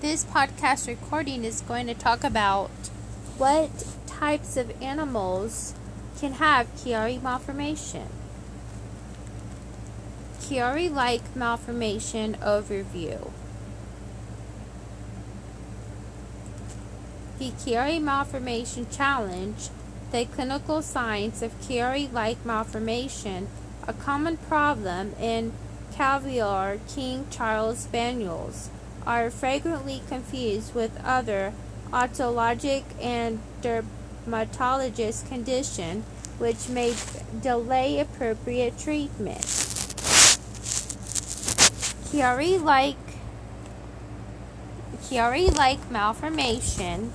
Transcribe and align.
This 0.00 0.24
podcast 0.24 0.86
recording 0.86 1.44
is 1.44 1.60
going 1.62 1.88
to 1.88 1.94
talk 1.94 2.22
about 2.22 2.70
what 3.36 3.84
types 4.06 4.56
of 4.56 4.80
animals 4.80 5.74
can 6.20 6.34
have 6.34 6.72
Chiari 6.76 7.20
malformation. 7.20 8.06
Chiari 10.38 10.88
like 10.88 11.34
malformation 11.34 12.36
overview. 12.36 13.32
The 17.40 17.50
Chiari 17.50 18.00
malformation 18.00 18.86
challenge, 18.92 19.68
the 20.12 20.26
clinical 20.26 20.80
signs 20.80 21.42
of 21.42 21.60
Chiari 21.60 22.12
like 22.12 22.46
malformation, 22.46 23.48
a 23.88 23.92
common 23.92 24.36
problem 24.36 25.16
in 25.20 25.52
Cavalier 25.92 26.78
King 26.86 27.26
Charles 27.32 27.80
Spaniels 27.80 28.70
are 29.08 29.30
frequently 29.30 30.02
confused 30.06 30.74
with 30.74 30.92
other 31.02 31.54
otologic 31.90 32.84
and 33.00 33.40
dermatologist 33.62 35.26
conditions 35.26 36.04
which 36.36 36.68
may 36.68 36.94
delay 37.40 37.98
appropriate 37.98 38.78
treatment. 38.78 39.40
Chiari-like 42.10 42.96
Chiari-like 45.02 45.90
malformation 45.90 47.10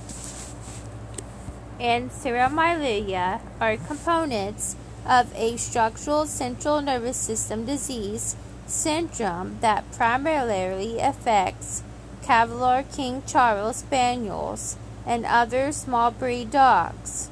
and 1.78 2.10
cerebromyelitis 2.10 3.40
are 3.60 3.76
components 3.76 4.74
of 5.06 5.32
a 5.36 5.56
structural 5.56 6.26
central 6.26 6.82
nervous 6.82 7.16
system 7.16 7.64
disease 7.64 8.34
syndrome 8.66 9.58
that 9.60 9.90
primarily 9.92 10.98
affects 10.98 11.83
Cavalier 12.24 12.84
King 12.90 13.22
Charles 13.26 13.76
Spaniels 13.76 14.76
and 15.06 15.26
other 15.26 15.70
small 15.72 16.10
breed 16.10 16.50
dogs. 16.50 17.28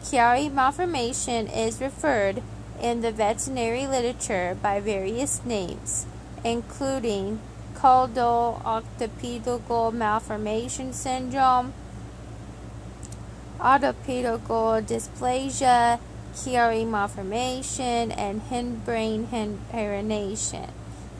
Chiari 0.00 0.48
malformation 0.48 1.48
is 1.48 1.80
referred 1.80 2.40
in 2.80 3.00
the 3.00 3.10
veterinary 3.10 3.84
literature 3.84 4.56
by 4.62 4.78
various 4.78 5.44
names, 5.44 6.06
including 6.44 7.40
caudal 7.74 8.62
occipital 8.64 9.90
malformation 9.90 10.92
syndrome, 10.92 11.72
occipital 13.60 14.38
dysplasia, 14.86 15.98
Chiari 16.32 16.86
malformation, 16.86 18.12
and 18.12 18.40
hindbrain 18.50 19.26
herniation. 19.72 20.70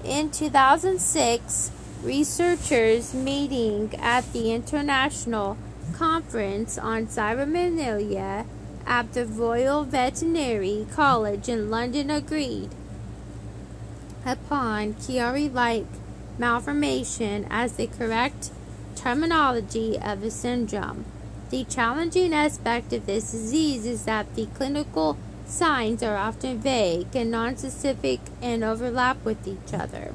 In 0.04 0.30
2006, 0.30 1.72
researchers 2.06 3.12
meeting 3.12 3.92
at 4.00 4.32
the 4.32 4.52
International 4.52 5.58
Conference 5.92 6.78
on 6.78 7.08
Cybermenalia 7.08 8.46
at 8.86 9.12
the 9.12 9.26
Royal 9.26 9.82
Veterinary 9.82 10.86
College 10.92 11.48
in 11.48 11.68
London 11.68 12.08
agreed 12.08 12.70
upon 14.24 14.94
Chiari-like 14.94 15.86
malformation 16.38 17.44
as 17.50 17.72
the 17.72 17.88
correct 17.88 18.52
terminology 18.94 19.98
of 19.98 20.20
the 20.20 20.30
syndrome. 20.30 21.04
The 21.50 21.64
challenging 21.64 22.32
aspect 22.32 22.92
of 22.92 23.06
this 23.06 23.32
disease 23.32 23.84
is 23.84 24.04
that 24.04 24.32
the 24.36 24.46
clinical 24.46 25.18
signs 25.44 26.04
are 26.04 26.16
often 26.16 26.60
vague 26.60 27.16
and 27.16 27.34
nonspecific 27.34 28.20
and 28.40 28.62
overlap 28.62 29.24
with 29.24 29.46
each 29.48 29.74
other. 29.74 30.14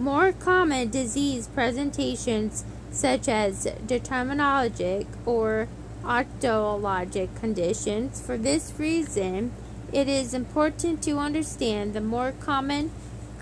More 0.00 0.32
common 0.32 0.88
disease 0.88 1.46
presentations, 1.46 2.64
such 2.90 3.28
as 3.28 3.66
determinologic 3.86 5.06
or 5.26 5.68
otologic 6.02 7.38
conditions, 7.38 8.18
for 8.18 8.38
this 8.38 8.72
reason, 8.78 9.52
it 9.92 10.08
is 10.08 10.32
important 10.32 11.02
to 11.02 11.18
understand 11.18 11.92
the 11.92 12.00
more 12.00 12.32
common 12.32 12.92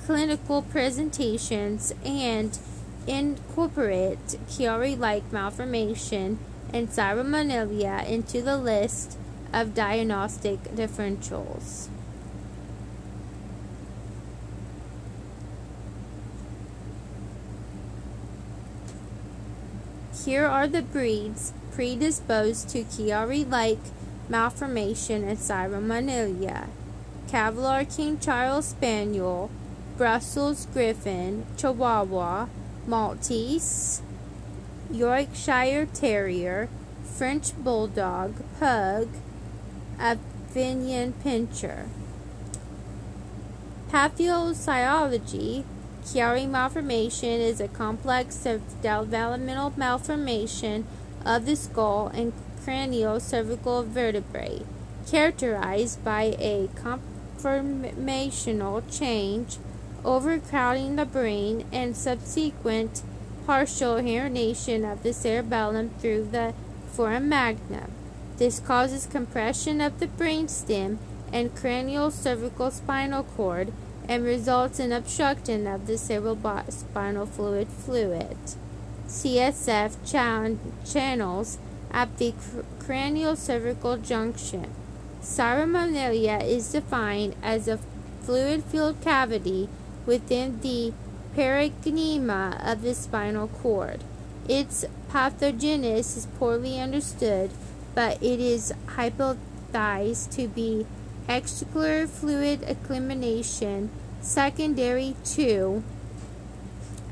clinical 0.04 0.62
presentations 0.62 1.94
and 2.04 2.58
incorporate 3.06 4.26
Chiari 4.48 4.98
like 4.98 5.32
malformation 5.32 6.40
and 6.74 6.88
Cybermenalia 6.88 8.04
into 8.04 8.42
the 8.42 8.58
list 8.58 9.16
of 9.52 9.76
diagnostic 9.76 10.64
differentials. 10.74 11.88
Here 20.28 20.44
are 20.44 20.68
the 20.68 20.82
breeds 20.82 21.54
predisposed 21.72 22.68
to 22.68 22.84
Chiari-like 22.84 23.78
malformation 24.28 25.24
and 25.24 25.38
Cybermenalia. 25.38 26.66
Cavalier 27.28 27.86
King 27.86 28.18
Charles 28.18 28.66
Spaniel, 28.66 29.50
Brussels 29.96 30.66
Griffon, 30.66 31.46
Chihuahua, 31.56 32.48
Maltese, 32.86 34.02
Yorkshire 34.90 35.86
Terrier, 35.94 36.68
French 37.04 37.56
Bulldog, 37.56 38.34
Pug, 38.60 39.08
Afghan 39.98 41.14
Pinscher. 41.24 41.88
Pathophysiology 43.90 45.64
Chiari 46.08 46.48
malformation 46.48 47.38
is 47.38 47.60
a 47.60 47.68
complex 47.68 48.46
of 48.46 48.62
developmental 48.80 49.74
malformation 49.76 50.86
of 51.26 51.44
the 51.44 51.54
skull 51.54 52.10
and 52.14 52.32
cranial-cervical 52.64 53.82
vertebrae, 53.82 54.62
characterized 55.06 56.02
by 56.02 56.34
a 56.38 56.70
conformational 56.76 58.82
change, 58.90 59.58
overcrowding 60.02 60.96
the 60.96 61.04
brain, 61.04 61.66
and 61.70 61.94
subsequent 61.94 63.02
partial 63.44 63.96
herniation 63.96 64.90
of 64.90 65.02
the 65.02 65.12
cerebellum 65.12 65.90
through 65.98 66.26
the 66.32 66.54
foramen 66.90 67.28
magnum. 67.28 67.92
This 68.38 68.60
causes 68.60 69.04
compression 69.04 69.82
of 69.82 70.00
the 70.00 70.06
brainstem 70.06 70.96
and 71.30 71.54
cranial 71.54 72.10
cervical 72.10 72.70
spinal 72.70 73.24
cord 73.24 73.74
and 74.08 74.24
results 74.24 74.80
in 74.80 74.90
obstruction 74.90 75.66
of 75.66 75.86
the 75.86 75.92
cerebrospinal 75.92 77.28
fluid 77.28 77.68
fluid 77.68 78.36
CSF 79.06 79.96
chan 80.04 80.58
channels 80.84 81.58
at 81.90 82.16
the 82.18 82.32
cr 82.32 82.60
cranial 82.78 83.36
cervical 83.36 83.96
junction. 83.96 84.70
Cybermenalia 85.22 86.42
is 86.42 86.72
defined 86.72 87.34
as 87.42 87.68
a 87.68 87.78
fluid 88.22 88.64
filled 88.64 89.00
cavity 89.00 89.68
within 90.06 90.60
the 90.60 90.92
parenchyma 91.36 92.60
of 92.66 92.82
the 92.82 92.94
spinal 92.94 93.48
cord. 93.48 94.04
Its 94.48 94.84
pathogenesis 95.10 96.16
is 96.16 96.26
poorly 96.38 96.80
understood, 96.80 97.50
but 97.94 98.22
it 98.22 98.40
is 98.40 98.72
hypothesized 98.96 100.30
to 100.30 100.48
be 100.48 100.86
extracellular 101.28 102.08
fluid 102.08 102.62
accumulation 102.62 103.90
secondary 104.20 105.14
to 105.24 105.82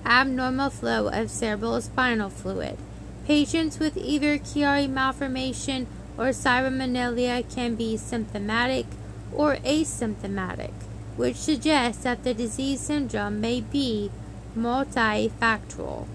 abnormal 0.05 0.71
flow 0.71 1.09
of 1.09 1.29
cerebrospinal 1.29 2.33
fluid. 2.33 2.79
Patients 3.27 3.79
with 3.79 3.97
either 3.97 4.39
Chiari 4.39 4.89
malformation 4.89 5.87
or 6.17 6.27
cybermenalia 6.27 7.43
can 7.55 7.75
be 7.75 7.97
symptomatic 7.97 8.87
or 9.33 9.57
asymptomatic 9.57 10.73
which 11.17 11.37
suggests 11.37 12.05
that 12.05 12.23
the 12.25 12.35
disease 12.35 12.81
syndrome 12.81 13.41
may 13.41 13.61
be 13.61 14.11
multifactorial. 14.57 16.07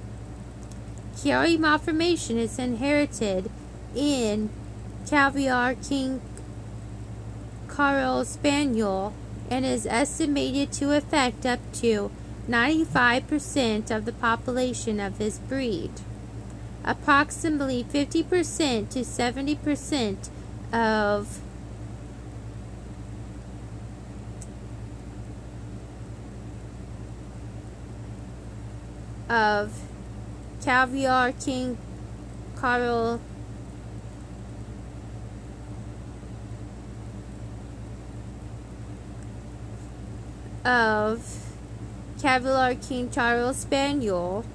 Chiari 1.16 1.58
malformation 1.58 2.38
is 2.38 2.58
inherited 2.58 3.50
in 3.96 4.50
Cavalier 5.08 5.76
King 5.88 6.22
Charles 7.82 8.30
Spaniel 8.30 9.12
and 9.50 9.66
is 9.66 9.88
estimated 9.88 10.72
to 10.72 10.96
affect 10.96 11.48
up 11.48 11.60
to 11.74 12.12
95% 12.48 13.90
of 13.90 14.06
the 14.06 14.12
population 14.12 15.00
of 15.00 15.18
this 15.18 15.40
breed. 15.40 15.90
Approximately 16.86 17.84
50% 17.84 18.88
to 18.92 19.00
70% 19.00 20.30
of 20.72 21.40
of 29.28 29.82
Cavalier 30.64 31.34
King 31.44 31.80
Carl 32.56 33.20
of 40.66 41.48
Cavalier 42.22 42.76
King 42.76 43.10
Charles 43.10 43.58
Spaniel 43.58 44.46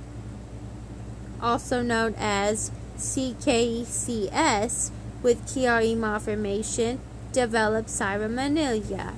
also 1.40 1.82
known 1.82 2.14
as 2.16 2.70
CKCS, 2.96 4.90
with 5.22 5.46
Chiari 5.46 5.96
malformation 5.96 7.00
develop 7.32 7.86
cyramammalia. 7.86 9.14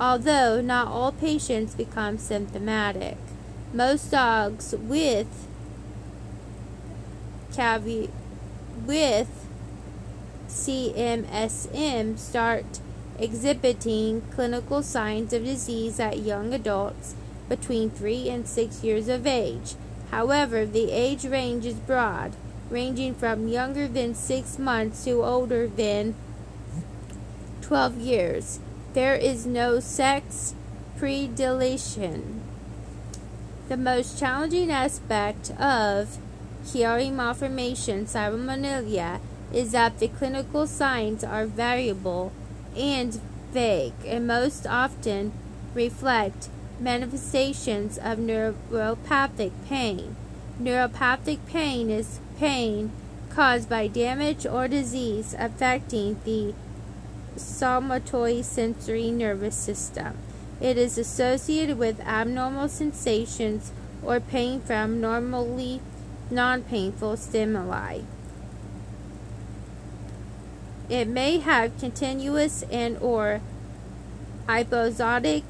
Although 0.00 0.60
not 0.60 0.88
all 0.88 1.12
patients 1.12 1.74
become 1.74 2.18
symptomatic, 2.18 3.16
most 3.72 4.10
dogs 4.10 4.74
with 4.76 5.46
cavi- 7.52 8.10
with 8.86 9.46
CMSM 10.48 12.18
start 12.18 12.80
exhibiting 13.22 14.20
clinical 14.34 14.82
signs 14.82 15.32
of 15.32 15.44
disease 15.44 16.00
at 16.00 16.18
young 16.18 16.52
adults 16.52 17.14
between 17.48 17.88
3 17.88 18.28
and 18.28 18.48
6 18.48 18.82
years 18.82 19.08
of 19.08 19.26
age. 19.26 19.76
However, 20.10 20.66
the 20.66 20.90
age 20.90 21.24
range 21.24 21.64
is 21.64 21.74
broad, 21.74 22.32
ranging 22.68 23.14
from 23.14 23.46
younger 23.46 23.86
than 23.86 24.16
6 24.16 24.58
months 24.58 25.04
to 25.04 25.22
older 25.22 25.68
than 25.68 26.16
12 27.60 27.96
years. 27.98 28.58
There 28.92 29.14
is 29.14 29.46
no 29.46 29.78
sex 29.78 30.54
predilection. 30.98 32.42
The 33.68 33.76
most 33.76 34.18
challenging 34.18 34.70
aspect 34.72 35.52
of 35.52 36.18
Chiari 36.64 37.10
malformation 37.10 38.04
cyramammalia 38.06 39.20
is 39.52 39.72
that 39.72 39.98
the 39.98 40.08
clinical 40.08 40.66
signs 40.66 41.22
are 41.22 41.46
variable 41.46 42.32
and 42.76 43.20
vague 43.52 43.92
and 44.06 44.26
most 44.26 44.66
often 44.66 45.32
reflect 45.74 46.48
manifestations 46.80 47.98
of 47.98 48.18
neuropathic 48.18 49.52
pain. 49.68 50.16
Neuropathic 50.60 51.38
pain 51.46 51.90
is 51.90 52.20
pain 52.38 52.92
caused 53.30 53.68
by 53.68 53.86
damage 53.86 54.44
or 54.46 54.68
disease 54.68 55.34
affecting 55.38 56.20
the 56.24 56.54
somatosensory 57.36 59.12
nervous 59.12 59.56
system. 59.56 60.18
It 60.60 60.76
is 60.76 60.98
associated 60.98 61.78
with 61.78 62.00
abnormal 62.00 62.68
sensations 62.68 63.72
or 64.02 64.20
pain 64.20 64.60
from 64.60 65.00
normally 65.00 65.80
non-painful 66.30 67.16
stimuli. 67.16 68.00
It 70.88 71.08
may 71.08 71.38
have 71.38 71.78
continuous 71.78 72.64
and 72.70 72.98
or 72.98 73.40
episodic 74.48 75.44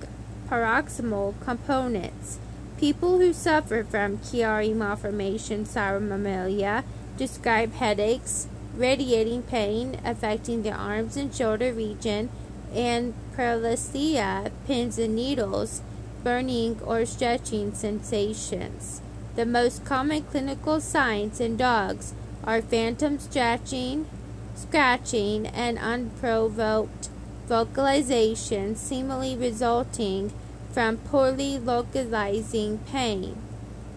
paroxysmal 0.48 1.34
components. 1.44 2.38
People 2.78 3.18
who 3.18 3.32
suffer 3.32 3.84
from 3.84 4.18
Chiari 4.18 4.74
malformation 4.74 5.64
cyramammalia 5.64 6.84
describe 7.16 7.72
headaches, 7.74 8.48
radiating 8.76 9.42
pain 9.42 10.00
affecting 10.04 10.62
the 10.62 10.72
arms 10.72 11.16
and 11.16 11.34
shoulder 11.34 11.72
region, 11.72 12.28
and 12.74 13.14
paralysia, 13.36 14.50
pins 14.66 14.98
and 14.98 15.14
needles, 15.14 15.82
burning 16.24 16.80
or 16.84 17.04
stretching 17.04 17.74
sensations. 17.74 19.00
The 19.36 19.46
most 19.46 19.84
common 19.84 20.24
clinical 20.24 20.80
signs 20.80 21.40
in 21.40 21.56
dogs 21.56 22.14
are 22.44 22.60
phantom 22.60 23.18
scratching, 23.18 24.06
scratching, 24.54 25.46
and 25.46 25.78
unprovoked 25.78 27.08
vocalization, 27.46 28.76
seemingly 28.76 29.36
resulting 29.36 30.32
from 30.72 30.96
poorly 30.96 31.58
localizing 31.58 32.78
pain. 32.90 33.36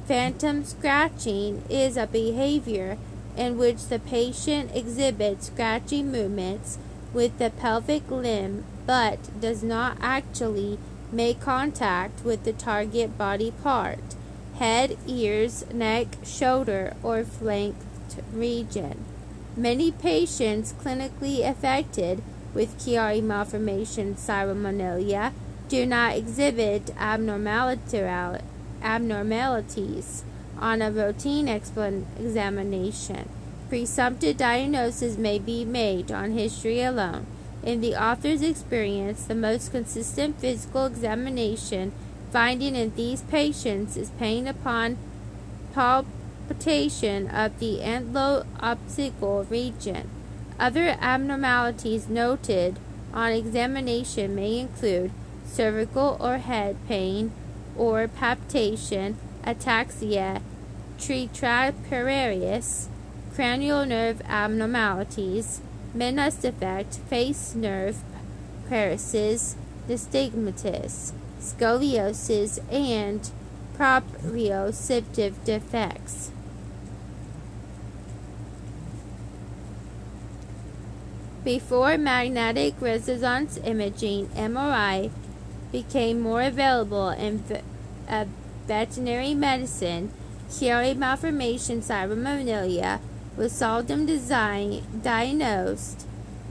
Phantom 0.07 0.63
scratching 0.63 1.63
is 1.69 1.97
a 1.97 2.07
behavior 2.07 2.97
in 3.37 3.57
which 3.57 3.87
the 3.87 3.99
patient 3.99 4.71
exhibits 4.73 5.47
scratching 5.47 6.11
movements 6.11 6.77
with 7.13 7.37
the 7.37 7.49
pelvic 7.49 8.09
limb 8.11 8.65
but 8.85 9.41
does 9.41 9.63
not 9.63 9.97
actually 9.99 10.77
make 11.11 11.39
contact 11.39 12.23
with 12.23 12.43
the 12.43 12.53
target 12.53 13.17
body 13.17 13.51
part 13.63 14.15
head, 14.55 14.97
ears, 15.05 15.65
neck, 15.73 16.07
shoulder, 16.23 16.93
or 17.03 17.23
flanked 17.23 17.83
region. 18.31 19.03
Many 19.57 19.91
patients 19.91 20.73
clinically 20.73 21.49
affected 21.49 22.21
with 22.53 22.77
Chiari 22.77 23.23
malformation 23.23 24.15
cyramammalia 24.15 25.31
do 25.69 25.85
not 25.85 26.17
exhibit 26.17 26.91
abnormalities 26.97 27.85
on 30.59 30.81
a 30.81 30.91
routine 30.91 31.47
examination. 31.47 33.29
Presumptive 33.69 34.35
diagnosis 34.37 35.17
may 35.17 35.39
be 35.39 35.63
made 35.63 36.11
on 36.11 36.31
history 36.31 36.81
alone. 36.81 37.25
In 37.63 37.79
the 37.79 37.95
author's 37.95 38.41
experience, 38.41 39.23
the 39.23 39.35
most 39.35 39.71
consistent 39.71 40.37
physical 40.39 40.85
examination 40.85 41.93
finding 42.31 42.75
in 42.75 42.93
these 42.95 43.21
patients 43.21 43.95
is 43.95 44.09
pain 44.19 44.47
upon 44.47 44.97
palpation 45.73 46.11
of 46.49 47.59
the 47.59 47.79
anterocepcal 47.79 49.49
region. 49.49 50.09
Other 50.59 50.97
abnormalities 51.01 52.07
noted 52.07 52.79
on 53.13 53.31
examination 53.31 54.35
may 54.35 54.59
include 54.59 55.11
cervical 55.45 56.17
or 56.19 56.37
head 56.37 56.75
pain 56.87 57.31
or 57.77 58.07
palpitation, 58.07 59.17
ataxia, 59.43 60.41
tetraparius, 60.97 62.87
cranial 63.33 63.85
nerve 63.85 64.21
abnormalities, 64.27 65.61
Meniere's 65.93 66.35
defect, 66.35 66.97
face 67.09 67.55
nerve 67.55 67.97
paresis, 68.69 69.55
nystagmus, 69.87 71.13
scoliosis, 71.39 72.59
and 72.71 73.31
proprioceptive 73.77 75.33
defects. 75.45 76.31
Before 81.45 81.95
magnetic 81.95 82.73
resonance 82.81 83.59
imaging, 83.63 84.29
MRI 84.29 85.11
became 85.71 86.19
more 86.19 86.41
available 86.41 87.09
in 87.09 87.43
uh, 88.09 88.25
veterinary 88.65 89.35
medicine. 89.35 90.11
Chiari 90.49 90.97
malformation 90.97 91.81
cyramammalia 91.81 92.99
was 93.37 93.51
seldom 93.51 94.07
design, 94.07 94.81
diagnosed. 95.03 96.07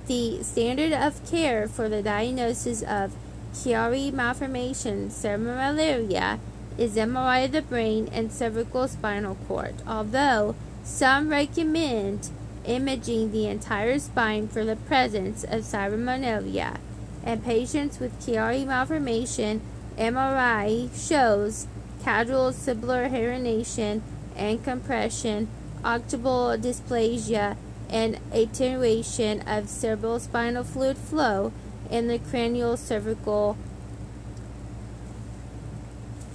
The 0.06 0.44
standard 0.44 0.92
of 0.92 1.28
care 1.28 1.66
for 1.66 1.88
the 1.88 2.00
diagnosis 2.00 2.82
of 2.82 3.16
Chiari 3.52 4.12
malformation 4.12 5.08
cyramammalia 5.08 6.38
is 6.78 6.94
MRI 6.94 7.46
of 7.46 7.50
the 7.50 7.62
brain 7.62 8.08
and 8.12 8.30
cervical 8.30 8.86
spinal 8.86 9.34
cord, 9.48 9.74
although 9.88 10.54
some 10.84 11.30
recommend 11.30 12.30
imaging 12.64 13.33
the 13.33 13.47
entire 13.47 13.99
spine 13.99 14.49
for 14.49 14.64
the 14.64 14.76
presence 14.76 15.44
of 15.44 15.62
cyramammalia. 15.62 16.78
In 17.25 17.40
patients 17.40 17.99
with 17.99 18.18
Chiari 18.21 18.66
malformation, 18.66 19.61
MRI 19.97 20.90
shows 20.94 21.66
caudal 22.02 22.52
sublunar 22.52 23.11
herniation 23.11 24.02
and 24.37 24.62
compression, 24.62 25.49
occipital 25.85 26.56
dysplasia, 26.59 27.56
and 27.88 28.18
attenuation 28.33 29.40
of 29.42 29.64
cerebrospinal 29.64 30.64
fluid 30.64 30.99
flow 30.99 31.52
in 31.90 32.09
the 32.09 32.18
cranial 32.18 32.76
cervical 32.76 33.56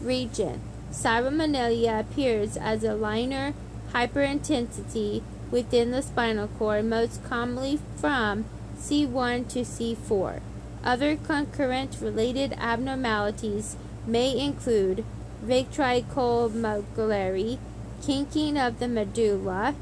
region. 0.01 0.61
Cyramammalia 0.91 1.99
appears 1.99 2.57
as 2.57 2.83
a 2.83 2.95
linear 2.95 3.53
hyperintensity 3.91 5.21
within 5.51 5.91
the 5.91 6.01
spinal 6.01 6.47
cord, 6.47 6.85
most 6.85 7.23
commonly 7.23 7.79
from 7.97 8.45
C1 8.77 9.47
to 9.49 9.59
C4. 9.61 10.39
Other 10.83 11.15
concurrent 11.17 11.97
related 12.01 12.53
abnormalities 12.53 13.75
may 14.07 14.35
include 14.39 15.03
ventriculomedullary, 15.45 17.59
kinking 18.01 18.57
of 18.57 18.79
the 18.79 18.87
medulla, 18.87 19.75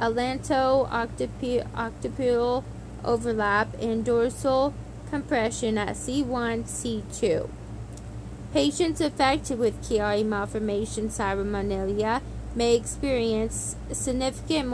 atlanto-occipital 0.00 2.64
overlap, 3.04 3.80
and 3.80 4.04
dorsal 4.04 4.74
compression 5.10 5.78
at 5.78 5.96
C1, 5.96 6.64
C2. 6.64 7.48
Patients 8.52 9.00
affected 9.00 9.58
with 9.58 9.82
Chiari 9.82 10.24
malformation 10.24 11.08
cyramammalia 11.08 12.20
may 12.58 12.74
experience 12.74 13.76
significant 13.92 14.68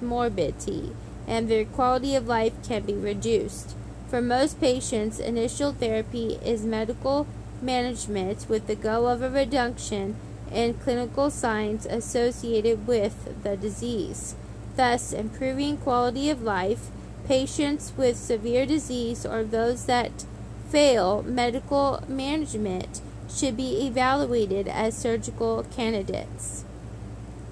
morbidity 0.00 0.92
and 1.26 1.48
their 1.48 1.64
quality 1.64 2.14
of 2.14 2.28
life 2.28 2.52
can 2.62 2.82
be 2.82 2.94
reduced. 2.94 3.74
For 4.08 4.22
most 4.22 4.60
patients, 4.60 5.18
initial 5.18 5.72
therapy 5.72 6.38
is 6.44 6.64
medical 6.64 7.26
management 7.60 8.46
with 8.48 8.68
the 8.68 8.76
goal 8.76 9.08
of 9.08 9.22
a 9.22 9.28
reduction 9.28 10.14
in 10.52 10.74
clinical 10.74 11.30
signs 11.30 11.84
associated 11.84 12.86
with 12.86 13.42
the 13.42 13.56
disease, 13.56 14.36
thus 14.76 15.12
improving 15.12 15.78
quality 15.78 16.30
of 16.30 16.42
life. 16.42 16.90
Patients 17.26 17.92
with 17.96 18.16
severe 18.16 18.66
disease 18.66 19.26
or 19.26 19.42
those 19.42 19.86
that 19.86 20.24
fail 20.68 21.24
medical 21.24 22.04
management 22.06 23.00
should 23.28 23.56
be 23.56 23.84
evaluated 23.84 24.68
as 24.68 24.96
surgical 24.96 25.64
candidates. 25.74 26.63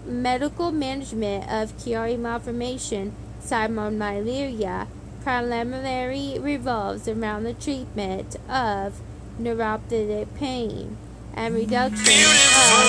Medical 0.05 0.73
management 0.73 1.45
of 1.45 1.77
Chiari 1.77 2.19
malformation, 2.19 3.15
cybermalaria, 3.41 4.89
primarily 5.23 6.39
revolves 6.41 7.07
around 7.07 7.45
the 7.45 7.55
treatment 7.55 8.35
of 8.49 9.01
neuropathic 9.41 10.27
pain 10.35 10.97
and 11.35 11.55
reduction 11.55 12.25
of 12.59 12.83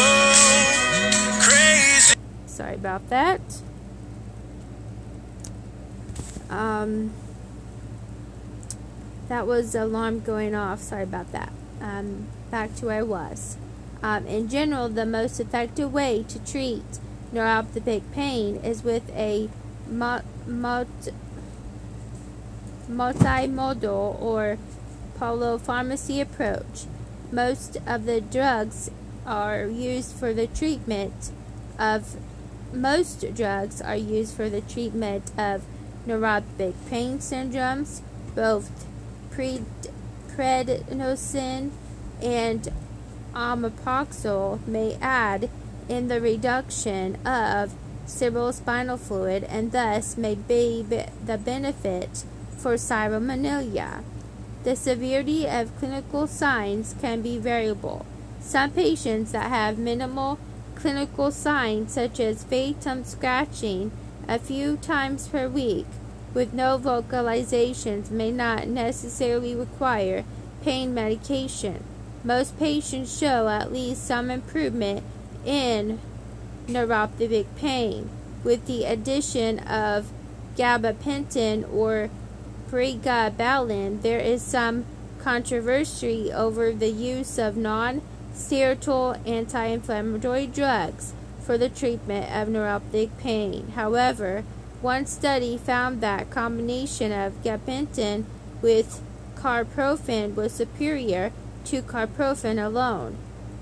crazy. 1.39 2.15
sorry 2.48 2.75
about 2.75 3.08
that. 3.10 3.41
Um, 6.50 7.13
that 9.27 9.48
was 9.48 9.74
alarm 9.75 10.20
going 10.20 10.53
off. 10.53 10.82
Sorry 10.82 11.03
about 11.03 11.32
that. 11.32 11.51
Um, 11.82 12.27
back 12.51 12.75
to 12.75 12.88
where 12.88 13.00
I 13.00 13.03
was 13.03 13.58
um, 14.04 14.28
in 14.28 14.50
general 14.50 14.90
the 14.90 15.06
most 15.06 15.40
effective 15.40 15.92
way 15.94 16.24
to 16.28 16.38
treat 16.40 17.00
neuropathic 17.34 18.04
pain 18.12 18.58
is 18.58 18.84
with 18.84 19.10
a 19.16 19.50
multimodal 22.90 24.22
or 24.22 24.58
polypharmacy 25.18 26.22
approach. 26.22 26.86
Most 27.32 27.78
of 27.88 28.06
the 28.06 28.22
drugs 28.22 28.92
are 29.26 29.66
used 29.66 30.14
for 30.14 30.34
the 30.34 30.48
treatment 30.48 31.32
of 31.80 32.18
most 32.74 33.34
drugs 33.36 33.82
are 33.82 33.96
used 33.96 34.36
for 34.36 34.50
the 34.50 34.62
treatment 34.62 35.32
of 35.38 35.64
neuropathic 36.08 36.74
pain 36.90 37.20
syndromes, 37.20 38.02
both 38.36 38.86
prednisone 40.36 41.72
and 42.22 42.72
omeprazole 43.36 44.66
may 44.68 44.98
add 45.02 45.50
in 45.90 46.08
the 46.08 46.22
reduction 46.22 47.16
of 47.25 47.74
cerebrospinal 48.06 49.00
fluid 49.00 49.44
and 49.46 49.72
thus 49.72 50.18
may 50.18 50.36
be 50.36 50.82
the 50.82 51.38
benefit 51.38 52.24
for 52.58 52.75
cybermalaria. 52.75 54.04
The 54.63 54.75
severity 54.75 55.48
of 55.48 55.78
clinical 55.78 56.28
signs 56.28 56.96
can 57.02 57.22
be 57.22 57.38
variable. 57.38 58.06
Some 58.40 58.72
patients 58.72 59.32
that 59.34 59.50
have 59.50 59.78
minimal 59.78 60.40
clinical 60.75 61.32
signs, 61.32 61.94
such 61.94 62.20
as 62.20 62.44
phantom 62.44 63.04
scratching 63.04 63.92
a 64.28 64.40
few 64.40 64.78
times 64.78 65.28
per 65.28 65.48
week 65.48 65.86
with 66.34 66.54
no 66.54 66.78
vocalizations, 66.78 68.10
may 68.10 68.32
not 68.32 68.68
necessarily 68.68 69.56
require 69.56 70.24
pain 70.62 70.94
medication. 70.94 71.84
Most 72.24 72.58
patients 72.58 73.18
show 73.18 73.50
at 73.50 73.74
least 73.74 74.06
some 74.06 74.32
improvement 74.32 75.03
in 75.46 76.00
neuropathic 76.68 77.46
pain 77.58 78.10
with 78.44 78.65
the 78.65 78.86
addition 78.86 79.60
of 79.60 80.12
gabapentin 80.56 81.72
or 81.74 82.10
pregabalin, 82.70 84.01
there 84.01 84.20
is 84.20 84.42
some 84.42 84.86
controversy 85.20 86.32
over 86.32 86.72
the 86.72 86.89
use 86.89 87.38
of 87.38 87.56
non-steroidal 87.56 89.27
anti-inflammatory 89.27 90.48
drugs 90.48 91.13
for 91.42 91.58
the 91.58 91.70
treatment 91.70 92.25
of 92.25 92.48
neuropathic 92.48 93.10
pain. 93.18 93.70
However, 93.75 94.44
one 94.82 95.06
study 95.06 95.58
found 95.58 96.01
that 96.01 96.30
combination 96.30 97.12
of 97.12 97.42
gabapentin 97.44 98.25
with 98.62 99.01
carprofen 99.36 100.36
was 100.36 100.53
superior 100.53 101.32
to 101.65 101.82
carprofen 101.82 102.63
alone. 102.63 103.17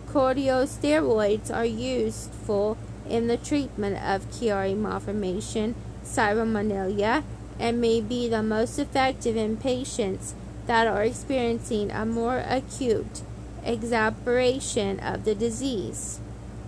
Corticosteroids 0.08 1.54
are 1.54 1.66
useful 1.66 2.78
in 3.08 3.28
the 3.28 3.38
treatment 3.38 3.98
of 4.04 4.30
Chiari 4.30 4.76
malformation, 4.76 5.76
cybermalaria, 6.04 7.24
and 7.60 7.80
may 7.80 8.02
be 8.02 8.28
the 8.28 8.44
most 8.44 8.80
effective 8.80 9.38
in 9.38 9.58
patients 9.58 10.34
that 10.68 10.88
are 10.88 11.04
experiencing 11.04 11.92
a 11.92 12.06
more 12.06 12.44
acute 12.48 13.22
exacerbation 13.66 15.00
of 15.00 15.26
the 15.26 15.36
disease. 15.36 16.20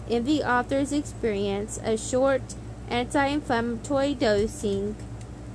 In 0.07 0.25
the 0.25 0.43
author's 0.43 0.91
experience, 0.91 1.79
a 1.83 1.97
short 1.97 2.55
anti 2.89 3.25
inflammatory 3.25 4.13
dosing 4.13 4.95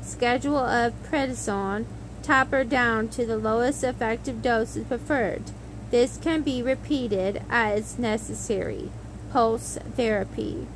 schedule 0.02 0.56
of 0.56 0.94
prednisone 1.04 1.84
tapered 2.22 2.68
down 2.68 3.08
to 3.08 3.26
the 3.26 3.38
lowest 3.38 3.84
effective 3.84 4.42
dose 4.42 4.76
is 4.76 4.86
preferred. 4.86 5.42
This 5.90 6.18
can 6.18 6.42
be 6.42 6.62
repeated 6.62 7.42
as 7.48 7.98
necessary. 7.98 8.90
Pulse 9.30 9.78
therapy. 9.96 10.66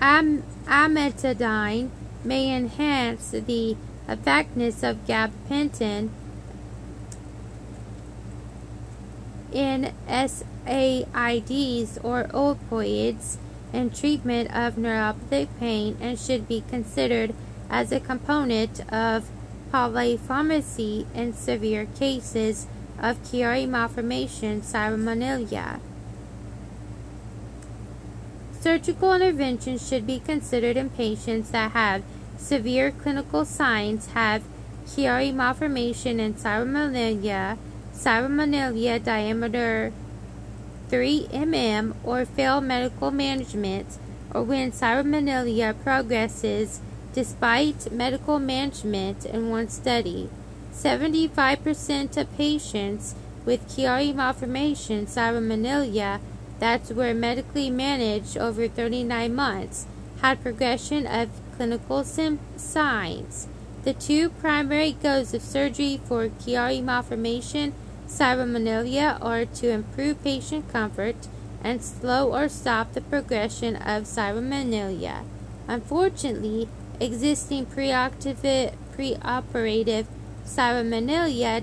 Am- 0.00 0.44
may 2.24 2.54
enhance 2.54 3.30
the 3.30 3.76
effectiveness 4.08 4.82
of 4.82 5.06
gabapentin 5.06 6.10
in 9.52 9.92
SAIDs 10.08 11.98
or 12.04 12.24
opioids 12.24 13.36
in 13.72 13.90
treatment 13.90 14.54
of 14.54 14.76
neuropathic 14.76 15.48
pain 15.58 15.96
and 16.00 16.18
should 16.18 16.46
be 16.46 16.62
considered 16.68 17.34
as 17.70 17.92
a 17.92 18.00
component 18.00 18.80
of 18.92 19.28
polypharmacy 19.72 21.06
in 21.14 21.32
severe 21.32 21.86
cases 21.98 22.66
of 23.00 23.22
Chiari 23.22 23.68
malformation 23.68 24.60
cybermalaria. 24.60 25.80
Surgical 28.60 29.14
intervention 29.14 29.78
should 29.78 30.06
be 30.06 30.18
considered 30.18 30.76
in 30.76 30.90
patients 30.90 31.50
that 31.50 31.72
have 31.72 32.02
severe 32.36 32.90
clinical 32.90 33.44
signs, 33.44 34.08
have 34.08 34.42
Chiari 34.86 35.32
malformation 35.32 36.18
and 36.18 36.36
cybermalaria, 36.36 37.56
cybermalaria 37.94 39.02
diameter 39.02 39.92
3 40.88 41.28
mm, 41.30 41.94
or 42.02 42.24
fail 42.24 42.60
medical 42.60 43.10
management, 43.10 43.98
or 44.32 44.42
when 44.42 44.72
cybermalaria 44.72 45.74
progresses 45.84 46.80
despite 47.18 47.90
medical 47.90 48.38
management 48.38 49.26
in 49.26 49.50
one 49.50 49.68
study. 49.68 50.30
75% 50.72 52.16
of 52.16 52.36
patients 52.36 53.16
with 53.44 53.68
Chiari 53.68 54.14
malformation 54.14 55.04
cybermalaria 55.04 56.20
that's 56.60 56.92
were 56.92 57.12
medically 57.12 57.70
managed 57.70 58.38
over 58.38 58.68
39 58.68 59.34
months 59.34 59.86
had 60.20 60.40
progression 60.44 61.08
of 61.08 61.28
clinical 61.56 62.04
signs. 62.04 63.48
The 63.82 63.94
two 63.94 64.30
primary 64.30 64.92
goals 64.92 65.34
of 65.34 65.42
surgery 65.42 66.00
for 66.04 66.28
Chiari 66.28 66.80
malformation 66.80 67.72
cybermalaria 68.06 69.18
are 69.20 69.44
to 69.44 69.70
improve 69.70 70.22
patient 70.22 70.70
comfort 70.70 71.26
and 71.64 71.82
slow 71.82 72.32
or 72.32 72.48
stop 72.48 72.92
the 72.92 73.00
progression 73.00 73.74
of 73.74 74.04
cybermalaria. 74.04 75.24
Unfortunately, 75.66 76.68
existing 77.00 77.66
preoperative, 77.66 78.74
preoperative 78.96 80.06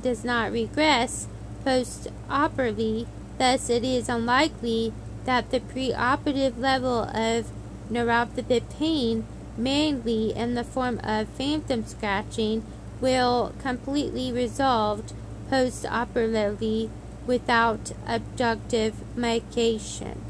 does 0.01 0.24
not 0.24 0.51
regress 0.51 1.27
post-operatively 1.63 3.08
Thus, 3.38 3.70
it 3.70 3.84
is 3.84 4.08
unlikely 4.08 4.94
that 5.25 5.51
the 5.51 5.60
preoperative 5.60 6.58
level 6.58 7.04
of 7.04 7.51
neuropathic 7.92 8.63
pain, 8.80 9.25
mainly 9.58 10.34
in 10.34 10.56
the 10.56 10.63
form 10.63 11.00
of 11.04 11.27
phantom 11.30 11.86
scratching, 11.86 12.63
will 13.01 13.54
completely 13.62 14.32
resolve 14.32 15.12
post-operatively 15.50 16.89
without 17.27 17.92
abductive 18.08 18.94
medication. 19.18 20.22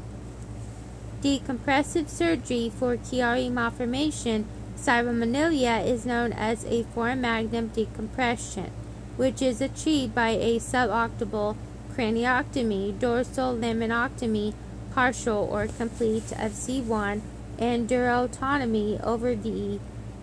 Decompressive 1.22 2.08
surgery 2.08 2.70
for 2.74 2.96
Chiari 2.96 3.50
malformation 3.50 4.46
cybermalaria 4.76 5.84
is 5.86 6.06
known 6.06 6.32
as 6.32 6.64
a 6.66 6.84
foramen 6.94 7.48
decompression, 7.74 8.70
which 9.16 9.42
is 9.42 9.60
achieved 9.60 10.14
by 10.14 10.30
a 10.30 10.58
suboptimal 10.58 11.56
craniotomy, 11.94 12.98
dorsal 12.98 13.56
laminectomy, 13.56 14.54
partial 14.92 15.48
or 15.50 15.66
complete 15.66 16.30
of 16.32 16.52
C1, 16.52 17.20
and 17.58 17.88
durotomy 17.88 19.02
over 19.02 19.34
the 19.34 19.78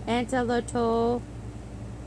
anterotal 0.07 1.22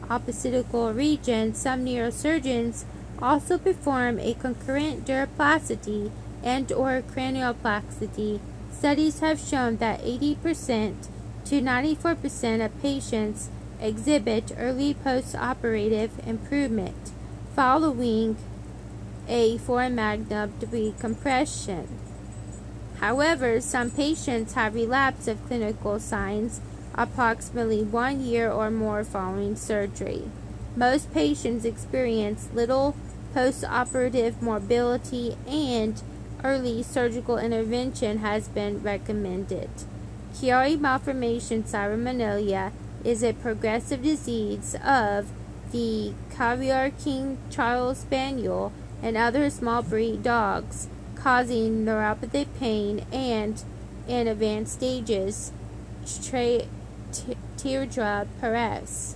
occipital 0.09 0.93
region. 0.93 1.55
Some 1.55 1.85
neurosurgeons 1.85 2.85
also 3.21 3.59
perform 3.59 4.19
a 4.21 4.35
concurrent 4.35 5.05
duroplasty 5.05 6.11
and 6.43 6.71
or 6.71 7.03
cranioplasty, 7.03 8.39
studies 8.71 9.19
have 9.19 9.41
shown 9.41 9.79
that 9.79 10.01
80% 10.03 11.09
to 11.47 11.61
94% 11.61 12.65
of 12.65 12.83
patients 12.83 13.51
exhibit 13.81 14.53
early 14.59 14.95
postoperative 14.95 16.11
improvement 16.27 17.13
following 17.55 18.37
a 19.29 19.57
foramen 19.59 19.95
magnum 20.29 20.53
decompression. 20.59 21.87
However, 23.01 23.61
some 23.61 23.91
patients 23.91 24.55
have 24.55 24.75
relapse 24.75 25.29
of 25.29 25.45
clinical 25.47 26.01
signs 26.01 26.61
approximately 26.95 27.83
one 27.83 28.25
year 28.25 28.51
or 28.51 28.71
more 28.71 29.05
following 29.05 29.55
surgery. 29.55 30.25
Most 30.75 31.13
patients 31.13 31.65
experience 31.65 32.49
little 32.55 32.97
postoperative 33.35 34.41
mobility 34.43 35.37
and 35.47 36.03
early 36.43 36.83
surgical 36.83 37.39
intervention 37.39 38.19
has 38.19 38.49
been 38.49 38.83
recommended. 38.83 39.69
Chiari 40.37 40.79
malformation 40.79 41.63
cyramammalia 41.63 42.71
is 43.03 43.25
a 43.25 43.33
progressive 43.33 44.03
disease 44.03 44.77
of 44.85 45.31
the 45.73 46.13
Cavalier 46.31 46.91
King 47.03 47.39
Charles 47.49 48.01
Spaniel 48.01 48.71
and 49.03 49.17
other 49.17 49.49
small 49.49 49.83
breed 49.83 50.23
dogs, 50.23 50.89
causing 51.15 51.87
neuropathic 51.87 52.49
pain 52.61 53.07
and, 53.11 53.65
in 54.07 54.29
advanced 54.29 54.75
stages, 54.75 55.53
tra- 56.23 56.67
parese. 58.39 59.15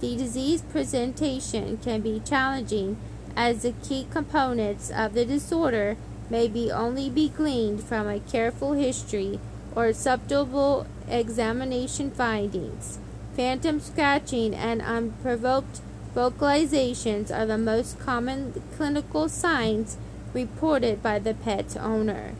The 0.00 0.16
disease 0.16 0.60
presentation 0.60 1.78
can 1.78 2.02
be 2.02 2.20
challenging 2.22 2.98
as 3.34 3.62
the 3.62 3.72
key 3.82 4.06
components 4.10 4.90
of 4.90 5.14
the 5.14 5.24
disorder 5.24 5.96
may 6.28 6.48
be 6.48 6.70
only 6.70 7.08
be 7.08 7.30
gleaned 7.30 7.82
from 7.82 8.06
a 8.06 8.20
careful 8.20 8.74
history 8.74 9.40
or 9.74 9.92
subtle 9.92 10.86
examination 11.08 12.10
findings. 12.10 12.98
Phantom 13.34 13.80
scratching 13.80 14.54
and 14.54 14.82
unprovoked 14.82 15.80
vocalizations 16.14 17.30
are 17.30 17.46
the 17.46 17.58
most 17.58 17.98
common 17.98 18.62
clinical 18.76 19.28
signs 19.28 19.96
reported 20.32 21.02
by 21.02 21.18
the 21.18 21.34
pet 21.34 21.76
owner. 21.78 22.34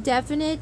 Definite, 0.00 0.60